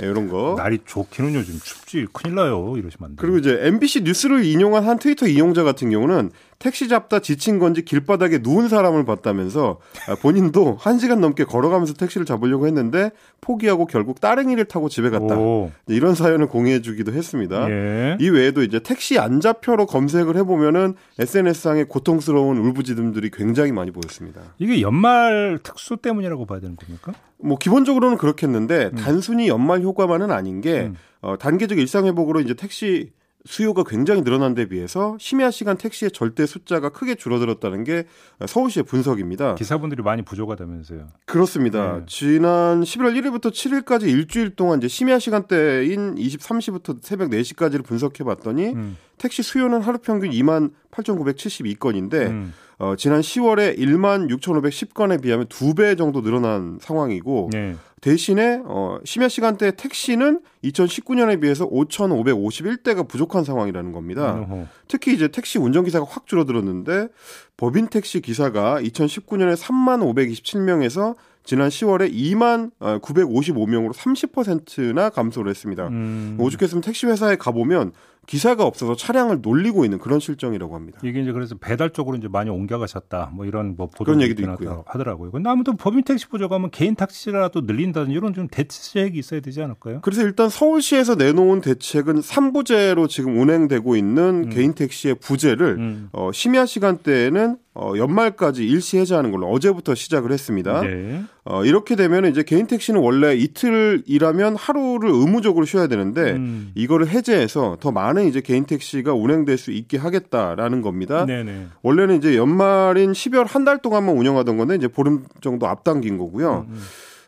이런 0.00 0.28
거. 0.28 0.54
날이 0.56 0.78
좋기는 0.84 1.34
요즘 1.34 1.58
춥지 1.58 2.06
큰일 2.12 2.34
나요 2.36 2.74
이러시면 2.76 3.10
안 3.10 3.16
돼요. 3.16 3.16
그리고 3.18 3.38
이제 3.38 3.58
MBC 3.62 4.02
뉴스를 4.02 4.44
인용한 4.44 4.84
한 4.84 4.98
트위터 4.98 5.26
이용자 5.26 5.62
같은 5.64 5.90
경우는 5.90 6.30
택시 6.58 6.88
잡다 6.88 7.20
지친 7.20 7.58
건지 7.58 7.84
길바닥에 7.84 8.38
누운 8.38 8.68
사람을 8.68 9.04
봤다면서 9.04 9.78
아, 10.08 10.14
본인도 10.16 10.76
한 10.80 10.98
시간 10.98 11.20
넘게 11.20 11.44
걸어가면서 11.44 11.94
택시를 11.94 12.26
잡으려고 12.26 12.66
했는데 12.66 13.10
포기하고 13.40 13.86
결국 13.86 14.20
따릉이를 14.20 14.64
타고 14.64 14.88
집에 14.88 15.10
갔다. 15.10 15.38
오, 15.38 15.70
이런 15.86 16.14
사연을 16.14 16.48
공유해 16.48 16.82
주기도 16.82 17.12
했습니다. 17.12 17.70
예. 17.70 18.16
이 18.20 18.28
외에도 18.28 18.62
이제 18.62 18.80
택시 18.80 19.18
안 19.18 19.40
잡혀로 19.40 19.86
검색을 19.86 20.36
해 20.36 20.42
보면은 20.42 20.94
SNS상의 21.18 21.86
고통스러운 21.86 22.58
울부짖음들이 22.58 23.30
굉장히 23.30 23.70
많이 23.70 23.92
보였습니다. 23.92 24.40
이게 24.58 24.80
연말 24.80 25.60
특수 25.62 25.96
때문이라고 25.96 26.46
봐야 26.46 26.58
되는 26.58 26.74
겁니까? 26.74 27.12
뭐 27.40 27.56
기본적으로는 27.56 28.18
그렇겠는데 28.18 28.90
단순히 28.92 29.48
연말 29.48 29.82
효과만은 29.82 30.32
아닌 30.32 30.60
게 30.60 30.86
음. 30.86 30.96
어, 31.20 31.36
단계적 31.36 31.78
일상 31.78 32.06
회복으로 32.06 32.40
이제 32.40 32.54
택시 32.54 33.10
수요가 33.48 33.82
굉장히 33.82 34.22
늘어난 34.22 34.54
데 34.54 34.66
비해서 34.66 35.16
심야 35.18 35.50
시간 35.50 35.78
택시의 35.78 36.10
절대 36.10 36.44
숫자가 36.44 36.90
크게 36.90 37.14
줄어들었다는 37.14 37.82
게 37.82 38.04
서울시의 38.46 38.84
분석입니다. 38.84 39.54
기사분들이 39.54 40.02
많이 40.02 40.20
부족하다면서요. 40.20 41.06
그렇습니다. 41.24 42.00
네. 42.00 42.04
지난 42.06 42.82
11월 42.82 43.18
1일부터 43.18 43.50
7일까지 43.50 44.02
일주일 44.02 44.54
동안 44.54 44.80
이제 44.80 44.86
심야 44.88 45.18
시간대인 45.18 46.16
23시부터 46.16 46.98
새벽 47.02 47.30
4시까지를 47.30 47.86
분석해 47.86 48.22
봤더니 48.22 48.66
음. 48.74 48.98
택시 49.16 49.42
수요는 49.42 49.80
하루 49.80 49.96
평균 49.96 50.28
2만 50.30 50.72
8,972건인데 50.90 52.26
음. 52.28 52.52
어, 52.78 52.96
지난 52.96 53.22
10월에 53.22 53.78
1만 53.78 54.28
6,510건에 54.30 55.22
비하면 55.22 55.46
두 55.48 55.74
배 55.74 55.96
정도 55.96 56.20
늘어난 56.22 56.78
상황이고 56.82 57.48
네. 57.52 57.76
대신에 58.00 58.60
어, 58.64 58.98
심야 59.04 59.28
시간대 59.28 59.72
택시는 59.72 60.40
2019년에 60.64 61.40
비해서 61.40 61.68
5,551대가 61.68 63.06
부족한 63.06 63.44
상황이라는 63.44 63.92
겁니다. 63.92 64.34
어허. 64.34 64.66
특히 64.86 65.14
이제 65.14 65.28
택시 65.28 65.58
운전기사가 65.58 66.06
확 66.08 66.26
줄어들었는데 66.26 67.08
법인 67.56 67.88
택시 67.88 68.20
기사가 68.20 68.80
2019년에 68.80 69.56
3만 69.56 70.02
527명에서 70.14 71.16
지난 71.44 71.70
10월에 71.70 72.12
2만 72.12 72.72
955명으로 72.78 73.94
30%나 73.94 75.08
감소를 75.08 75.48
했습니다. 75.48 75.88
음. 75.88 76.36
오죽했으면 76.38 76.82
택시 76.82 77.06
회사에 77.06 77.36
가보면 77.36 77.92
기사가 78.28 78.64
없어서 78.64 78.94
차량을 78.94 79.38
놀리고 79.40 79.86
있는 79.86 79.98
그런 79.98 80.20
실정이라고 80.20 80.74
합니다. 80.74 81.00
이게 81.02 81.22
이제 81.22 81.32
그래서 81.32 81.54
배달 81.58 81.90
쪽으로 81.90 82.18
이제 82.18 82.28
많이 82.28 82.50
옮겨가셨다. 82.50 83.30
뭐 83.32 83.46
이런 83.46 83.74
뭐 83.74 83.86
보도 83.86 84.04
그런 84.04 84.20
얘기도 84.20 84.42
있고요. 84.42 84.84
하더라고요. 84.86 85.30
근데 85.30 85.48
아무튼 85.48 85.78
법인 85.78 86.02
택시 86.02 86.28
부족하면 86.28 86.70
개인 86.70 86.94
택시라도 86.94 87.62
늘린다든지 87.62 88.14
이런 88.14 88.34
좀 88.34 88.46
대책이 88.46 89.18
있어야 89.18 89.40
되지 89.40 89.62
않을까요? 89.62 90.00
그래서 90.02 90.22
일단 90.22 90.50
서울시에서 90.50 91.14
내놓은 91.14 91.62
대책은 91.62 92.20
3부제로 92.20 93.08
지금 93.08 93.40
운행되고 93.40 93.96
있는 93.96 94.44
음. 94.44 94.50
개인 94.50 94.74
택시의 94.74 95.14
부제를 95.14 95.76
음. 95.78 96.08
어, 96.12 96.30
심야 96.30 96.66
시간대에는 96.66 97.56
어, 97.74 97.92
연말까지 97.96 98.66
일시 98.66 98.98
해제하는 98.98 99.30
걸로 99.30 99.48
어제부터 99.48 99.94
시작을 99.94 100.32
했습니다. 100.32 100.82
네. 100.82 101.22
어, 101.50 101.64
이렇게 101.64 101.96
되면 101.96 102.26
이제 102.26 102.42
개인 102.42 102.66
택시는 102.66 103.00
원래 103.00 103.34
이틀 103.34 104.02
일하면 104.06 104.54
하루를 104.54 105.08
의무적으로 105.10 105.64
쉬어야 105.64 105.86
되는데 105.86 106.32
음. 106.32 106.72
이거를 106.74 107.08
해제해서 107.08 107.78
더 107.80 107.90
많은 107.90 108.26
이제 108.26 108.42
개인 108.42 108.66
택시가 108.66 109.14
운행될 109.14 109.56
수 109.56 109.70
있게 109.70 109.96
하겠다라는 109.96 110.82
겁니다. 110.82 111.24
네네. 111.24 111.68
원래는 111.82 112.18
이제 112.18 112.36
연말인 112.36 113.12
12월 113.12 113.46
한 113.48 113.64
달 113.64 113.78
동안만 113.78 114.16
운영하던 114.16 114.56
건데 114.56 114.74
이제 114.76 114.88
보름 114.88 115.24
정도 115.40 115.66
앞당긴 115.66 116.16
거고요. 116.18 116.66
음. 116.68 116.80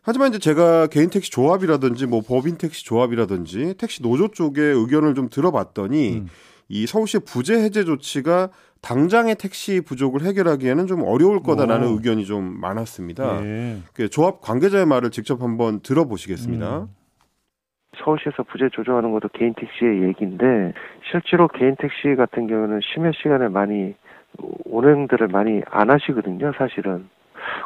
하지만 0.02 0.28
이제 0.30 0.38
제가 0.38 0.87
개인 0.87 1.11
택시 1.11 1.30
조합이라든지 1.30 2.06
뭐 2.06 2.20
법인 2.20 2.56
택시 2.56 2.85
조합이라든지 2.85 3.74
택시 3.78 4.02
노조 4.02 4.28
쪽의 4.28 4.74
의견을 4.74 5.14
좀 5.14 5.28
들어봤더니 5.28 6.12
음. 6.14 6.28
이 6.70 6.87
서울시의 6.87 7.22
부재 7.26 7.54
해제 7.54 7.85
조치가 7.85 8.48
당장의 8.80 9.35
택시 9.35 9.83
부족을 9.83 10.22
해결하기에는 10.22 10.87
좀 10.87 11.02
어려울 11.02 11.42
거다라는 11.42 11.88
오. 11.88 11.90
의견이 11.96 12.24
좀 12.24 12.59
많았습니다. 12.61 13.40
네. 13.40 13.78
그 13.92 14.09
조합 14.09 14.40
관계자의 14.40 14.87
말을 14.87 15.11
직접 15.11 15.42
한번 15.42 15.80
들어보시겠습니다. 15.80 16.78
음. 16.78 16.88
서울시에서 18.02 18.44
부재 18.44 18.68
조정하는 18.70 19.11
것도 19.12 19.28
개인 19.35 19.52
택시의 19.54 20.04
얘기인데 20.04 20.72
실제로 21.11 21.48
개인 21.48 21.74
택시 21.76 22.14
같은 22.16 22.46
경우는 22.46 22.80
심야 22.83 23.11
시간에 23.20 23.48
많이 23.48 23.94
운행들을 24.64 25.26
많이 25.26 25.61
안 25.70 25.90
하시거든요, 25.90 26.52
사실은. 26.56 27.09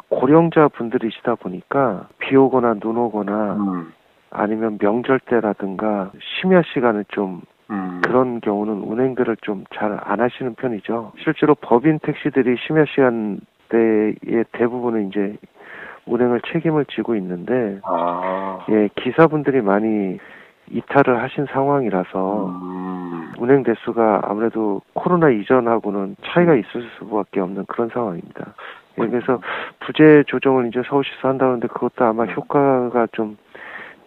고령자 0.09 0.69
분들이시다 0.69 1.35
보니까 1.35 2.09
비 2.17 2.35
오거나 2.35 2.75
눈 2.81 2.97
오거나 2.97 3.85
아니면 4.31 4.77
명절 4.81 5.19
때라든가 5.19 6.11
심야 6.41 6.63
시간에 6.73 7.03
좀 7.09 7.41
그런 8.03 8.39
경우는 8.41 8.73
운행들을 8.73 9.37
좀 9.41 9.63
잘 9.73 9.97
안 10.03 10.19
하시는 10.19 10.53
편이죠. 10.55 11.13
실제로 11.23 11.55
법인 11.55 11.99
택시들이 11.99 12.55
심야 12.65 12.85
시간대의 12.85 14.45
대부분은 14.51 15.07
이제 15.09 15.35
운행을 16.05 16.41
책임을 16.51 16.85
지고 16.85 17.15
있는데 17.15 17.79
예 18.69 18.89
기사분들이 18.95 19.61
많이 19.61 20.19
이탈을 20.69 21.21
하신 21.23 21.45
상황이라서 21.51 22.53
운행 23.39 23.63
대수가 23.63 24.21
아무래도 24.25 24.81
코로나 24.93 25.29
이전하고는 25.29 26.15
차이가 26.25 26.55
있을 26.55 26.87
수밖에 26.97 27.39
없는 27.39 27.65
그런 27.67 27.89
상황입니다. 27.89 28.53
예, 28.99 29.07
그래서 29.07 29.41
부재 29.79 30.23
조정을 30.27 30.67
이제 30.67 30.81
서울시에서 30.87 31.27
한다는데 31.27 31.67
그것도 31.67 32.05
아마 32.05 32.25
효과가 32.25 33.07
좀 33.11 33.37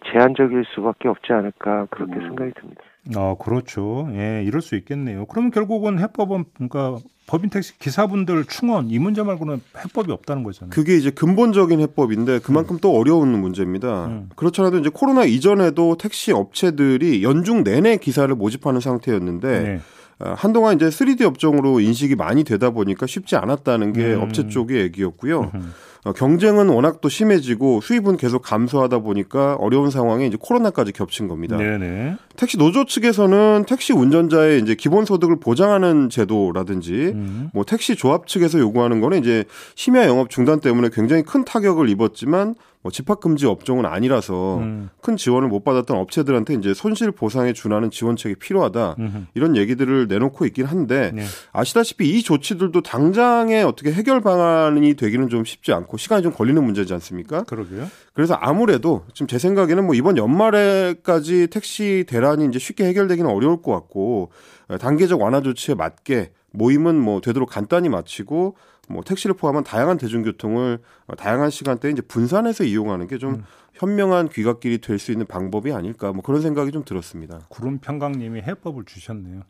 제한적일 0.06 0.64
수밖에 0.66 1.08
없지 1.08 1.32
않을까 1.32 1.86
그렇게 1.90 2.14
생각이 2.20 2.52
듭니다. 2.52 2.82
어, 3.16 3.36
그렇죠. 3.38 4.08
예, 4.12 4.42
이럴 4.44 4.60
수 4.60 4.76
있겠네요. 4.76 5.26
그러면 5.26 5.50
결국은 5.50 5.98
해법은 5.98 6.44
그러니까 6.54 6.98
법인 7.26 7.50
택시 7.50 7.78
기사분들 7.78 8.44
충원 8.46 8.90
이 8.90 8.98
문제 8.98 9.22
말고는 9.22 9.60
해법이 9.84 10.10
없다는 10.10 10.42
거잖아요. 10.42 10.70
그게 10.70 10.96
이제 10.96 11.10
근본적인 11.10 11.78
해법인데 11.80 12.40
그만큼 12.40 12.78
또 12.80 12.96
어려운 12.96 13.28
문제입니다. 13.38 14.06
음. 14.06 14.28
그렇잖아도 14.34 14.78
이제 14.78 14.90
코로나 14.92 15.24
이전에도 15.24 15.96
택시 15.96 16.32
업체들이 16.32 17.22
연중 17.22 17.64
내내 17.64 17.98
기사를 17.98 18.34
모집하는 18.34 18.80
상태였는데 18.80 19.60
네. 19.60 19.80
어, 20.20 20.34
한동안 20.36 20.76
이제 20.76 20.86
3D 20.86 21.22
업종으로 21.22 21.80
인식이 21.80 22.16
많이 22.16 22.44
되다 22.44 22.70
보니까 22.70 23.06
쉽지 23.06 23.36
않았다는 23.36 23.92
게 23.92 24.14
음. 24.14 24.22
업체 24.22 24.48
쪽의 24.48 24.80
얘기였고요. 24.82 25.50
음. 25.54 25.72
어, 26.04 26.12
경쟁은 26.12 26.68
워낙 26.68 27.00
또 27.00 27.08
심해지고 27.08 27.80
수입은 27.80 28.16
계속 28.16 28.42
감소하다 28.42 29.00
보니까 29.00 29.54
어려운 29.56 29.90
상황에 29.90 30.26
이제 30.26 30.36
코로나까지 30.40 30.92
겹친 30.92 31.28
겁니다. 31.28 31.56
네네. 31.56 32.16
택시 32.36 32.56
노조 32.56 32.84
측에서는 32.84 33.64
택시 33.66 33.92
운전자의 33.92 34.60
이제 34.60 34.74
기본 34.74 35.04
소득을 35.04 35.38
보장하는 35.40 36.08
제도라든지 36.08 36.92
음. 37.14 37.50
뭐 37.52 37.64
택시 37.64 37.96
조합 37.96 38.26
측에서 38.26 38.58
요구하는 38.58 39.00
거는 39.00 39.18
이제 39.18 39.44
심야 39.74 40.06
영업 40.06 40.30
중단 40.30 40.60
때문에 40.60 40.88
굉장히 40.92 41.22
큰 41.22 41.44
타격을 41.44 41.88
입었지만 41.88 42.54
뭐 42.82 42.92
집합 42.92 43.20
금지 43.20 43.46
업종은 43.46 43.84
아니라서 43.84 44.58
음. 44.58 44.88
큰 45.00 45.16
지원을 45.16 45.48
못 45.48 45.64
받았던 45.64 45.96
업체들한테 45.96 46.54
이제 46.54 46.72
손실 46.74 47.10
보상에 47.10 47.52
준하는 47.52 47.90
지원책이 47.90 48.36
필요하다. 48.36 48.96
음. 49.00 49.26
이런 49.34 49.56
얘기들을 49.56 50.06
내놓고 50.06 50.46
있긴 50.46 50.66
한데 50.66 51.10
네. 51.12 51.24
아시다시피 51.52 52.08
이 52.16 52.22
조치들도 52.22 52.80
당장에 52.82 53.62
어떻게 53.62 53.92
해결 53.92 54.20
방안이 54.20 54.94
되기는 54.94 55.28
좀 55.28 55.44
쉽지 55.44 55.72
않고 55.72 55.96
시간이 55.96 56.22
좀 56.22 56.32
걸리는 56.32 56.62
문제지 56.62 56.94
않습니까? 56.94 57.42
그러게요. 57.44 57.88
그래서 58.12 58.34
아무래도 58.34 59.04
지금 59.12 59.26
제 59.26 59.38
생각에는 59.38 59.84
뭐 59.84 59.94
이번 59.94 60.16
연말에까지 60.16 61.48
택시 61.48 62.04
대란이 62.08 62.46
이제 62.46 62.58
쉽게 62.58 62.84
해결되기는 62.84 63.28
어려울 63.28 63.60
것 63.60 63.72
같고 63.72 64.30
어, 64.68 64.78
단계적 64.78 65.20
완화 65.20 65.40
조치에 65.40 65.74
맞게 65.74 66.30
모임은 66.52 66.94
뭐 66.96 67.20
되도록 67.20 67.50
간단히 67.50 67.88
마치고 67.88 68.56
뭐 68.88 69.02
택시를 69.02 69.36
포함한 69.36 69.64
다양한 69.64 69.98
대중교통을 69.98 70.78
어, 71.06 71.14
다양한 71.14 71.50
시간대에 71.50 71.90
이제 71.90 72.02
분산해서 72.02 72.64
이용하는 72.64 73.06
게좀 73.06 73.44
현명한 73.74 74.28
귀갓길이 74.30 74.78
될 74.78 74.98
수 74.98 75.12
있는 75.12 75.26
방법이 75.26 75.72
아닐까 75.72 76.12
뭐 76.12 76.22
그런 76.22 76.40
생각이 76.42 76.72
좀 76.72 76.84
들었습니다. 76.84 77.40
구름 77.48 77.78
평강님이 77.78 78.40
해법을 78.42 78.84
주셨네요. 78.84 79.42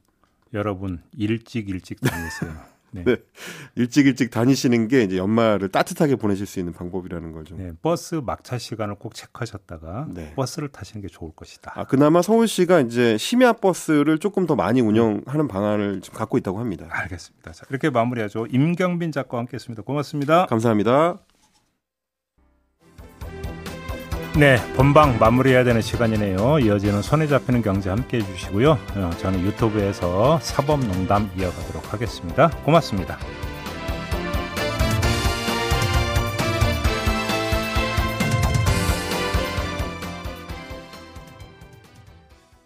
여러분 0.55 1.03
일찍 1.16 1.68
일찍 1.68 2.01
다니세요. 2.01 2.53
네. 2.90 3.05
네. 3.05 3.16
일찍 3.77 4.07
일찍 4.07 4.31
다니시는 4.31 4.88
게 4.88 5.03
이제 5.03 5.16
연말을 5.16 5.68
따뜻하게 5.68 6.16
보내실 6.16 6.46
수 6.46 6.59
있는 6.59 6.72
방법이라는 6.72 7.33
걸 7.33 7.44
좀. 7.44 7.59
네, 7.59 7.72
버스 7.83 8.16
막차 8.16 8.59
시간을 8.59 8.96
꼭 8.96 9.14
체크하셨다가 9.14 10.09
네. 10.11 10.33
버스를 10.35 10.68
타시는 10.68 11.03
게 11.03 11.09
좋을 11.09 11.33
것이다. 11.35 11.72
아, 11.74 11.85
그나마 11.85 12.22
서울시가 12.22 12.81
이제 12.81 13.16
심야 13.18 13.53
버스를 13.53 14.18
조금 14.18 14.46
더 14.46 14.57
많이 14.57 14.81
운영하는 14.81 15.48
방안을 15.48 16.01
지금 16.01 16.18
갖고 16.18 16.38
있다고 16.38 16.59
합니다. 16.59 16.87
알겠습니다. 16.90 17.53
자, 17.53 17.66
이렇게 17.70 17.90
마무리하죠. 17.90 18.46
임경빈 18.51 19.12
작가와 19.12 19.40
함께 19.40 19.55
했습니다. 19.55 19.83
고맙습니다. 19.83 20.46
감사합니다. 20.46 21.18
네, 24.38 24.57
본방 24.77 25.18
마무리해야 25.18 25.64
되는 25.64 25.81
시간이네요. 25.83 26.61
이어지는 26.61 27.03
손에 27.03 27.27
잡히는 27.27 27.61
경제 27.61 27.90
함께해 27.90 28.24
주시고요. 28.24 28.79
어, 28.94 29.11
저는 29.18 29.40
유튜브에서 29.44 30.38
사법농담 30.40 31.31
이어가도록 31.37 31.92
하겠습니다. 31.92 32.48
고맙습니다. 32.64 33.18